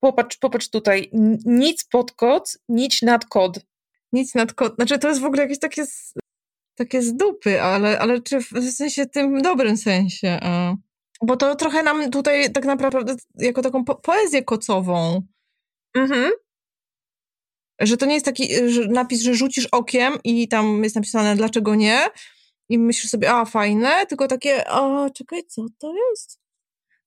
Popatrz, 0.00 0.36
popatrz 0.36 0.68
tutaj. 0.68 1.10
Nic 1.44 1.84
pod 1.84 2.12
koc, 2.12 2.58
nić 2.68 3.02
nad 3.02 3.24
kod. 3.24 3.60
Nic 4.12 4.34
nad 4.34 4.52
kot. 4.54 4.74
Znaczy 4.74 4.98
to 4.98 5.08
jest 5.08 5.20
w 5.20 5.24
ogóle 5.24 5.42
jakieś 5.42 5.58
takie 5.58 5.86
z, 5.86 6.14
takie 6.74 7.02
z 7.02 7.16
dupy, 7.16 7.62
ale, 7.62 7.98
ale 7.98 8.22
czy 8.22 8.40
w, 8.40 8.52
w 8.52 8.72
sensie 8.72 9.06
tym 9.06 9.42
dobrym 9.42 9.76
sensie. 9.76 10.38
A. 10.42 10.74
Bo 11.26 11.36
to 11.36 11.54
trochę 11.54 11.82
nam 11.82 12.10
tutaj 12.10 12.52
tak 12.52 12.64
naprawdę 12.64 13.16
jako 13.34 13.62
taką 13.62 13.84
po 13.84 13.94
poezję 13.94 14.42
kocową, 14.42 15.22
Mhm. 15.96 16.30
że 17.80 17.96
to 17.96 18.06
nie 18.06 18.14
jest 18.14 18.26
taki 18.26 18.70
że 18.70 18.86
napis, 18.88 19.22
że 19.22 19.34
rzucisz 19.34 19.66
okiem 19.66 20.12
i 20.24 20.48
tam 20.48 20.84
jest 20.84 20.96
napisane 20.96 21.36
dlaczego 21.36 21.74
nie 21.74 22.00
i 22.68 22.78
myślisz 22.78 23.10
sobie, 23.10 23.32
a 23.32 23.44
fajne, 23.44 24.06
tylko 24.06 24.28
takie, 24.28 24.68
a 24.68 25.10
czekaj, 25.10 25.42
co 25.48 25.66
to 25.78 25.94
jest? 26.10 26.40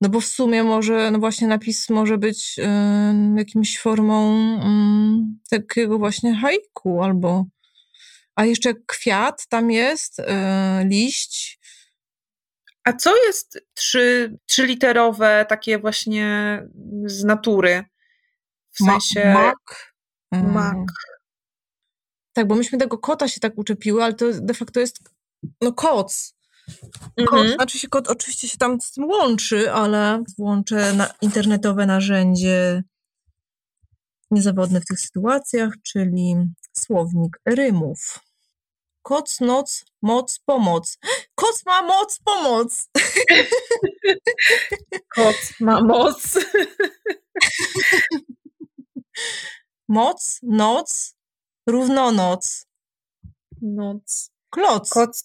No 0.02 0.10
bo 0.10 0.20
w 0.20 0.26
sumie 0.26 0.64
może, 0.64 1.12
no 1.12 1.20
właśnie 1.20 1.48
napis 1.48 1.90
może 1.90 2.18
być 2.18 2.60
y, 2.60 2.64
jakimś 3.38 3.80
formą 3.80 4.38
y, 4.58 5.50
takiego 5.50 5.98
właśnie 5.98 6.36
haiku 6.36 7.04
albo, 7.04 7.46
a 8.36 8.46
jeszcze 8.46 8.74
kwiat 8.88 9.48
tam 9.48 9.72
jest, 9.72 10.20
y, 10.20 10.24
liść, 10.86 11.60
A 12.84 12.94
co 12.94 13.16
jest 13.26 13.60
trzy, 13.74 14.38
trzyliterowe, 14.46 15.46
takie 15.50 15.80
właśnie 15.80 16.28
z 17.06 17.24
natury? 17.24 17.84
W 18.72 18.78
sensie 18.78 19.34
mak. 19.34 19.94
y, 20.36 20.44
mak. 20.44 20.78
Tak, 22.34 22.48
bo 22.48 22.56
myśmy 22.56 22.78
tego 22.78 22.98
kota 22.98 23.28
się 23.28 23.40
tak 23.40 23.58
uczepiły, 23.58 24.04
ale 24.04 24.14
to 24.14 24.26
de 24.34 24.54
facto 24.54 24.80
jest 24.80 25.00
no 25.62 25.74
koc. 25.74 26.36
Kot, 27.28 27.40
Mhm. 27.40 27.54
znaczy 27.54 27.80
się 27.80 27.88
kot 27.88 28.08
oczywiście 28.08 28.50
się 28.50 28.58
tam 28.58 28.82
z 28.82 28.92
tym 28.92 29.06
łączy, 29.06 29.72
ale 29.72 30.24
włączę 30.38 30.94
na 30.94 31.14
internetowe 31.22 31.86
narzędzie 31.86 32.84
niezawodne 34.32 34.82
w 34.82 34.86
tych 34.86 35.00
sytuacjach, 35.00 35.74
czyli 35.84 36.36
słownik 36.74 37.40
rymów. 37.46 38.20
Koc, 39.04 39.40
noc, 39.42 39.84
moc, 40.02 40.40
pomoc. 40.46 40.98
Koc 41.36 41.66
ma 41.66 41.82
moc, 41.82 42.20
pomoc. 42.26 42.88
Kot 45.16 45.42
ma 45.60 45.82
moc. 45.82 46.22
Moc, 49.88 50.18
noc, 50.44 51.16
równonoc. 51.70 52.42
Noc. 53.62 54.30
Kloc. 54.50 54.90
Koc, 54.90 55.24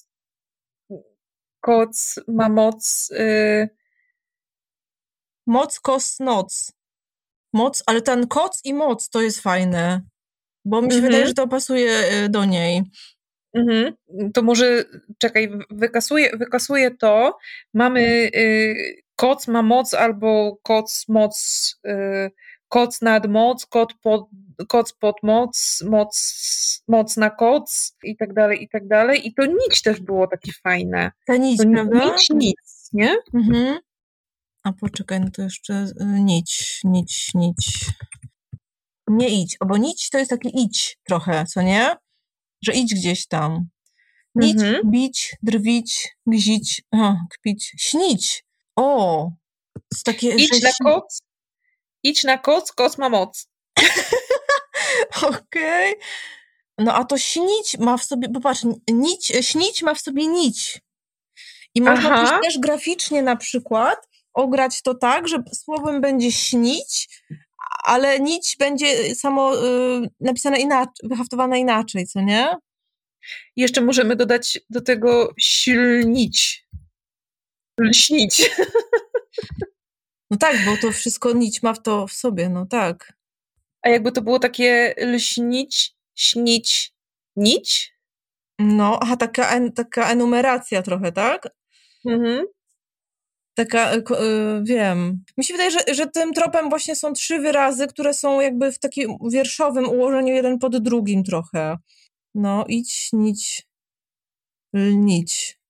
koc 1.60 2.18
ma 2.28 2.48
moc. 2.48 2.82
Y, 3.10 3.68
Moc, 5.46 5.78
kos, 5.80 6.18
noc. 6.20 6.72
Moc, 7.54 7.82
ale 7.86 8.02
ten 8.02 8.26
koc 8.28 8.60
i 8.64 8.74
moc 8.74 9.08
to 9.08 9.20
jest 9.22 9.40
fajne. 9.40 10.02
Bo 10.64 10.82
mi 10.82 10.90
się 10.92 10.96
Mhm. 10.98 11.02
wydaje, 11.12 11.26
że 11.26 11.34
to 11.34 11.48
pasuje 11.48 12.24
y, 12.24 12.28
do 12.28 12.44
niej. 12.44 12.82
Mhm. 13.58 13.94
To 14.32 14.42
może, 14.42 14.84
czekaj, 15.18 15.50
wykasuję, 15.70 16.30
wykasuję 16.36 16.90
to. 16.90 17.38
Mamy 17.74 18.30
y, 18.36 19.02
koc 19.16 19.48
ma 19.48 19.62
moc 19.62 19.94
albo 19.94 20.58
koc 20.62 21.04
moc, 21.08 21.74
y, 21.86 22.30
koc 22.68 23.02
nad 23.02 23.26
moc, 23.26 23.66
kot 23.66 23.94
pod, 24.02 24.26
koc 24.68 24.92
pod 24.92 25.16
moc, 25.22 25.82
moc, 25.86 26.82
moc 26.88 27.16
na 27.16 27.30
koc 27.30 27.96
i 28.02 28.16
tak 28.16 28.32
dalej, 28.34 28.62
i 28.62 28.68
tak 28.68 28.88
dalej. 28.88 29.28
I 29.28 29.34
to 29.34 29.46
nić 29.46 29.82
też 29.82 30.00
było 30.00 30.26
takie 30.26 30.52
fajne. 30.62 31.12
Ta 31.26 31.36
nić, 31.36 31.58
To 31.58 31.68
prawda? 31.72 32.04
nić, 32.04 32.30
nic, 32.30 32.90
nie? 32.92 33.16
Mhm. 33.34 33.78
A 34.64 34.72
poczekaj, 34.72 35.20
no 35.20 35.30
to 35.30 35.42
jeszcze 35.42 35.86
y, 36.00 36.04
nić, 36.04 36.80
nić, 36.84 37.34
nić. 37.34 37.86
Nie 39.08 39.28
idź, 39.42 39.56
bo 39.66 39.76
nić 39.76 40.10
to 40.10 40.18
jest 40.18 40.30
taki 40.30 40.62
idź 40.62 40.98
trochę, 41.04 41.46
co 41.46 41.62
nie? 41.62 41.96
Że 42.62 42.72
idź 42.72 42.94
gdzieś 42.94 43.26
tam. 43.26 43.68
Nić, 44.34 44.56
Mhm. 44.56 44.90
bić, 44.90 45.36
drwić, 45.42 46.08
gzić, 46.26 46.82
a, 46.92 47.14
kpić, 47.30 47.72
śnić. 47.78 48.44
O! 48.76 49.30
Jest 49.92 50.04
takie, 50.04 50.34
Idź 50.34 50.62
na 50.62 50.70
koc, 50.84 51.18
idź 52.02 52.24
na 52.24 52.38
koc, 52.38 52.72
koc 52.72 52.98
ma 52.98 53.08
moc. 53.08 53.48
Okej. 55.22 55.94
No 56.78 56.94
a 56.94 57.04
to 57.04 57.18
śnić 57.18 57.78
ma 57.78 57.96
w 57.96 58.04
sobie, 58.04 58.28
popatrz, 58.28 58.62
nić, 58.90 59.26
śnić 59.40 59.82
ma 59.82 59.94
w 59.94 60.00
sobie 60.00 60.26
nić. 60.26 60.80
I 61.74 61.82
można 61.82 62.12
Aha. 62.12 62.40
też 62.42 62.58
graficznie 62.58 63.22
na 63.22 63.36
przykład 63.36 64.08
ograć 64.34 64.82
to 64.82 64.94
tak, 64.94 65.28
że 65.28 65.42
słowem 65.54 66.00
będzie 66.00 66.32
śnić, 66.32 67.08
ale 67.84 68.20
nić 68.20 68.56
będzie 68.58 69.14
samo 69.14 69.66
y, 69.66 70.10
napisane 70.20 70.60
inaczej, 70.60 71.08
wyhaftowane 71.08 71.60
inaczej, 71.60 72.06
co 72.06 72.20
nie? 72.20 72.56
Jeszcze 73.56 73.80
możemy 73.80 74.16
dodać 74.16 74.60
do 74.70 74.80
tego 74.80 75.34
silnić. 75.38 76.66
Lśnić. 77.80 78.50
No 80.30 80.36
tak, 80.36 80.56
bo 80.64 80.76
to 80.76 80.92
wszystko 80.92 81.32
nić 81.32 81.62
ma 81.62 81.74
w 81.74 81.82
to 81.82 82.06
w 82.06 82.12
sobie, 82.12 82.48
no 82.48 82.66
tak. 82.66 83.12
A 83.82 83.88
jakby 83.88 84.12
to 84.12 84.22
było 84.22 84.38
takie 84.38 84.94
lśnić, 84.98 85.94
śnić, 86.14 86.92
nić? 87.36 87.94
No, 88.58 88.98
aha, 89.02 89.16
taka, 89.16 89.70
taka 89.70 90.10
enumeracja 90.10 90.82
trochę, 90.82 91.12
tak? 91.12 91.48
Mhm. 92.06 92.46
Taka, 93.58 93.94
y, 93.94 94.02
wiem. 94.62 95.24
Mi 95.36 95.44
się 95.44 95.54
wydaje, 95.54 95.70
że, 95.70 95.78
że 95.94 96.06
tym 96.06 96.32
tropem 96.32 96.68
właśnie 96.68 96.96
są 96.96 97.12
trzy 97.12 97.38
wyrazy, 97.38 97.86
które 97.86 98.14
są 98.14 98.40
jakby 98.40 98.72
w 98.72 98.78
takim 98.78 99.16
wierszowym 99.30 99.88
ułożeniu 99.88 100.34
jeden 100.34 100.58
pod 100.58 100.76
drugim 100.76 101.24
trochę. 101.24 101.76
No, 102.34 102.64
idź, 102.68 102.92
śnić, 102.92 103.66
lnić, 104.74 105.60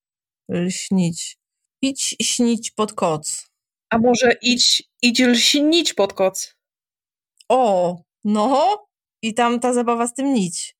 lśnić. 0.50 1.38
Idź 1.82 2.16
śnić 2.22 2.70
pod 2.70 2.92
koc. 2.92 3.50
A 3.90 3.98
może 3.98 4.32
idź, 4.42 4.82
idź 5.02 5.20
lśnić 5.20 5.94
pod 5.94 6.12
koc. 6.12 6.54
O, 7.48 7.96
no. 8.24 8.86
I 9.22 9.34
tam 9.34 9.60
ta 9.60 9.72
zabawa 9.72 10.06
z 10.06 10.14
tym 10.14 10.34
nić. 10.34 10.76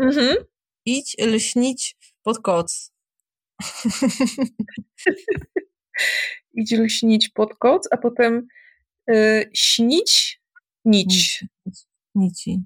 Mhm. 0.00 0.36
Idź 0.86 1.16
lśnić 1.18 1.96
pod 2.22 2.38
koc. 2.38 2.92
Idź 6.58 6.72
lśnić 6.72 7.28
pod 7.28 7.54
koc, 7.54 7.88
a 7.90 7.96
potem 7.96 8.48
y, 9.10 9.50
śnić 9.54 10.40
nić. 10.84 11.44
Nici. 12.14 12.62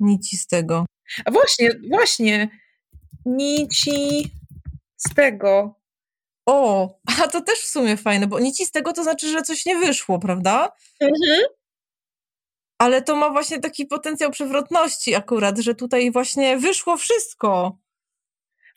Nici 0.00 0.36
z 0.36 0.46
tego. 0.46 0.86
A 1.24 1.30
właśnie, 1.30 1.70
właśnie. 1.90 2.48
Nici 3.26 4.30
z 4.96 5.14
tego. 5.14 5.80
O, 6.46 6.88
a 7.22 7.28
to 7.28 7.40
też 7.40 7.58
w 7.58 7.70
sumie 7.70 7.96
fajne, 7.96 8.26
bo 8.26 8.40
nici 8.40 8.66
z 8.66 8.70
tego 8.70 8.92
to 8.92 9.02
znaczy, 9.02 9.28
że 9.28 9.42
coś 9.42 9.66
nie 9.66 9.76
wyszło, 9.76 10.18
prawda? 10.18 10.72
Mhm. 11.00 11.42
Ale 12.78 13.02
to 13.02 13.16
ma 13.16 13.30
właśnie 13.30 13.60
taki 13.60 13.86
potencjał 13.86 14.30
przewrotności 14.30 15.14
akurat, 15.14 15.58
że 15.58 15.74
tutaj 15.74 16.10
właśnie 16.10 16.56
wyszło 16.58 16.96
wszystko. 16.96 17.78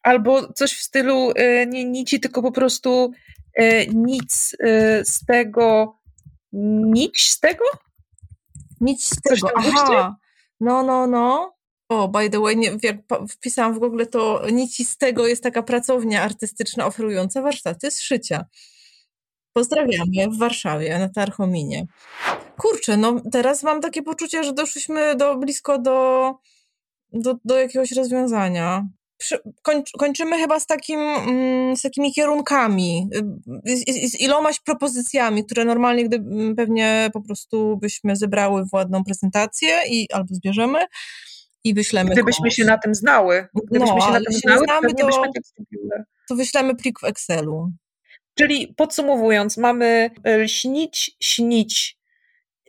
Albo 0.03 0.53
coś 0.53 0.73
w 0.73 0.81
stylu 0.81 1.31
y, 1.31 1.67
nie 1.67 1.85
nici, 1.85 2.19
tylko 2.19 2.41
po 2.41 2.51
prostu 2.51 3.11
nic 3.93 4.53
y, 4.53 5.05
z 5.05 5.25
tego, 5.25 5.97
nic 6.53 7.19
z 7.19 7.39
tego? 7.39 7.65
Nic 8.81 9.05
z 9.05 9.21
tego, 9.21 9.49
aha. 9.55 10.15
No, 10.59 10.83
no, 10.83 11.07
no. 11.07 11.57
O, 11.89 12.07
by 12.07 12.29
the 12.29 12.39
way, 12.39 12.57
nie, 12.57 12.77
jak 12.83 12.97
wpisałam 13.29 13.73
w 13.73 13.79
Google, 13.79 14.03
to 14.11 14.41
Nici 14.51 14.85
z 14.85 14.97
tego 14.97 15.27
jest 15.27 15.43
taka 15.43 15.63
pracownia 15.63 16.23
artystyczna 16.23 16.85
oferująca 16.85 17.41
warsztaty 17.41 17.91
z 17.91 18.01
szycia. 18.01 18.45
Pozdrawiamy 19.53 20.29
w 20.31 20.37
Warszawie, 20.37 20.99
na 20.99 21.09
Tarchominie. 21.09 21.85
Kurczę, 22.57 22.97
no 22.97 23.21
teraz 23.31 23.63
mam 23.63 23.81
takie 23.81 24.01
poczucie, 24.01 24.43
że 24.43 24.53
doszliśmy 24.53 25.15
do, 25.15 25.37
blisko 25.37 25.77
do, 25.79 26.33
do, 27.13 27.35
do 27.45 27.57
jakiegoś 27.57 27.91
rozwiązania. 27.91 28.87
Kończymy 29.97 30.37
chyba 30.37 30.59
z, 30.59 30.65
takim, 30.65 30.99
mm, 30.99 31.77
z 31.77 31.81
takimi 31.81 32.13
kierunkami, 32.13 33.09
z, 33.65 33.79
z, 33.79 34.11
z, 34.11 34.19
ilomaś 34.19 34.59
propozycjami, 34.59 35.45
które 35.45 35.65
normalnie 35.65 36.03
gdy 36.05 36.17
mm, 36.17 36.55
pewnie 36.55 37.09
po 37.13 37.21
prostu 37.21 37.77
byśmy 37.77 38.15
zebrały 38.15 38.65
w 38.65 38.73
ładną 38.73 39.03
prezentację 39.03 39.79
i 39.89 40.11
albo 40.11 40.35
zbierzemy 40.35 40.85
i 41.63 41.73
wyślemy 41.73 42.09
Gdybyśmy 42.09 42.43
komuś. 42.43 42.55
się 42.55 42.65
na 42.65 42.77
tym 42.77 42.95
znały. 42.95 43.47
Gdybyśmy 43.71 43.95
no, 43.95 44.01
się 44.01 44.11
na 44.11 44.19
tym 44.19 44.33
znały, 44.33 44.65
znamy, 44.65 44.93
to, 44.93 45.05
byśmy 45.05 45.23
tak 45.33 45.43
zrobiły. 45.45 46.03
To 46.29 46.35
wyślemy 46.35 46.75
plik 46.75 46.99
w 46.99 47.03
Excelu. 47.03 47.71
Czyli 48.35 48.73
podsumowując, 48.77 49.57
mamy 49.57 50.09
e, 50.27 50.47
śnić, 50.49 51.17
śnić, 51.19 51.97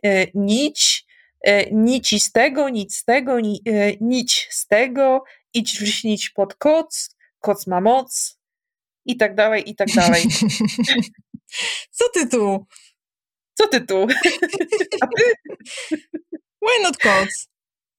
e, 0.03 0.27
nić, 0.33 1.05
e, 1.43 1.71
nici 1.71 2.19
z 2.19 2.31
tego, 2.31 2.69
nic 2.69 2.95
z 2.95 3.05
tego, 3.05 3.39
ni, 3.39 3.63
nić 4.01 4.47
z 4.51 4.67
tego, 4.67 5.23
idź 5.53 5.79
wśnić 5.79 6.29
pod 6.29 6.55
koc, 6.55 7.15
koc 7.39 7.67
ma 7.67 7.81
moc 7.81 8.39
i 9.05 9.17
tak 9.17 9.35
dalej, 9.35 9.69
i 9.69 9.75
tak 9.75 9.87
dalej. 9.95 10.23
Co 11.97 12.05
ty 12.13 12.27
tu? 12.27 12.65
Co 13.53 13.67
ty 13.67 13.81
tu? 13.81 14.07
A 15.01 15.07
ty? 15.17 15.23
Why 16.61 16.83
not 16.83 16.97
koc? 16.97 17.47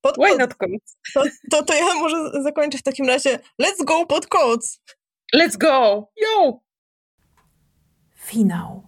Pod 0.00 0.16
Why 0.16 0.38
not 0.38 0.54
koc? 0.54 0.70
To, 1.14 1.22
to, 1.50 1.62
to 1.62 1.74
ja 1.74 1.94
może 1.94 2.42
zakończę 2.42 2.78
w 2.78 2.82
takim 2.82 3.06
razie. 3.06 3.38
Let's 3.62 3.84
go 3.84 4.06
pod 4.06 4.26
koc! 4.26 4.80
Let's 5.36 5.56
go! 5.58 6.08
Yo! 6.16 6.60
Finał. 8.16 8.82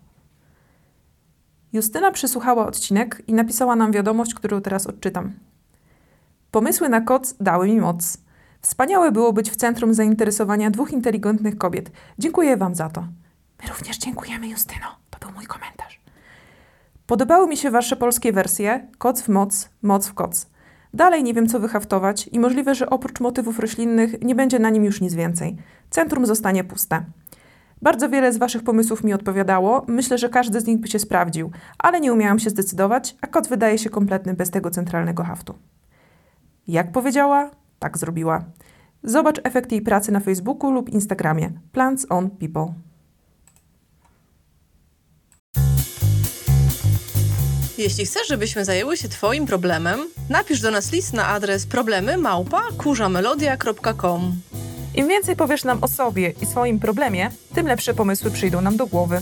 Justyna 1.73 2.11
przysłuchała 2.13 2.67
odcinek 2.67 3.23
i 3.27 3.33
napisała 3.33 3.77
nam 3.77 3.93
wiadomość, 3.93 4.35
którą 4.35 4.63
teraz 4.63 4.87
odczytam. 4.87 5.39
Pomysły 6.51 6.89
na 6.89 7.01
koc 7.01 7.35
dały 7.41 7.67
mi 7.67 7.81
moc. 7.81 8.19
Wspaniałe 8.63 9.13
było 9.13 9.33
być 9.33 9.51
w 9.51 9.57
centrum 9.57 9.95
zainteresowania 9.95 10.71
dwóch 10.71 10.93
inteligentnych 10.93 11.59
kobiet. 11.59 11.91
Dziękuję 12.19 12.57
Wam 12.57 12.75
za 12.75 12.89
to. 12.89 13.01
My 13.63 13.69
również 13.69 13.99
dziękujemy, 13.99 14.49
Justyno. 14.49 14.87
To 15.11 15.19
był 15.19 15.35
mój 15.35 15.47
komentarz. 15.47 16.01
Podobały 17.07 17.49
mi 17.49 17.57
się 17.57 17.71
Wasze 17.71 17.97
polskie 17.97 18.33
wersje 18.33 18.89
Koc 18.99 19.23
w 19.23 19.29
moc, 19.29 19.69
moc 19.83 20.07
w 20.07 20.15
koc. 20.15 20.47
Dalej 20.95 21.25
nie 21.25 21.35
wiem, 21.35 21.49
co 21.49 21.61
wyhaftować 21.61 22.29
i 22.33 22.41
możliwe, 22.41 22.75
że 22.75 22.91
oprócz 22.91 23.21
motywów 23.21 23.59
roślinnych 23.59 24.23
nie 24.23 24.35
będzie 24.35 24.59
na 24.59 24.71
nim 24.71 24.85
już 24.85 25.01
nic 25.01 25.15
więcej. 25.15 25.57
Centrum 25.91 26.27
zostanie 26.27 26.65
puste. 26.65 27.05
Bardzo 27.83 28.09
wiele 28.09 28.33
z 28.33 28.37
Waszych 28.37 28.63
pomysłów 28.63 29.05
mi 29.05 29.13
odpowiadało, 29.13 29.85
myślę, 29.89 30.19
że 30.19 30.29
każdy 30.29 30.61
z 30.61 30.67
nich 30.67 30.79
by 30.79 30.89
się 30.89 30.99
sprawdził, 30.99 31.51
ale 31.79 32.01
nie 32.01 32.13
umiałam 32.13 32.39
się 32.39 32.51
zdecydować, 32.51 33.17
a 33.21 33.27
kot 33.27 33.49
wydaje 33.49 33.79
się 33.79 33.91
kompletny 33.91 34.35
bez 34.35 34.51
tego 34.51 34.71
centralnego 34.71 35.25
haftu. 35.25 35.55
Jak 36.69 36.93
powiedziała, 36.93 37.51
tak 37.83 37.99
zrobiła. 37.99 38.45
Zobacz 39.05 39.41
efekt 39.45 39.73
jej 39.73 39.83
pracy 39.83 40.13
na 40.13 40.21
Facebooku 40.21 40.71
lub 40.71 40.89
Instagramie 40.89 41.51
Plants 41.73 42.07
on 42.09 42.31
People. 42.31 42.75
Jeśli 47.79 48.07
chcesz, 48.07 48.29
żebyśmy 48.29 48.65
zajęły 48.65 48.97
się 48.97 49.09
Twoim 49.09 49.47
problemem, 49.47 50.01
napisz 50.31 50.61
do 50.61 50.71
nas 50.71 50.93
list 50.93 51.13
na 51.13 51.27
adres 51.27 51.67
problemy 51.67 52.17
małpa 52.17 52.63
Im 54.95 55.09
więcej 55.09 55.37
powiesz 55.37 55.65
nam 55.65 55.79
o 55.85 55.89
sobie 55.89 56.33
i 56.43 56.47
swoim 56.47 56.79
problemie, 56.79 57.31
tym 57.55 57.67
lepsze 57.67 57.95
pomysły 57.95 58.31
przyjdą 58.31 58.61
nam 58.61 58.77
do 58.77 58.87
głowy. 58.87 59.21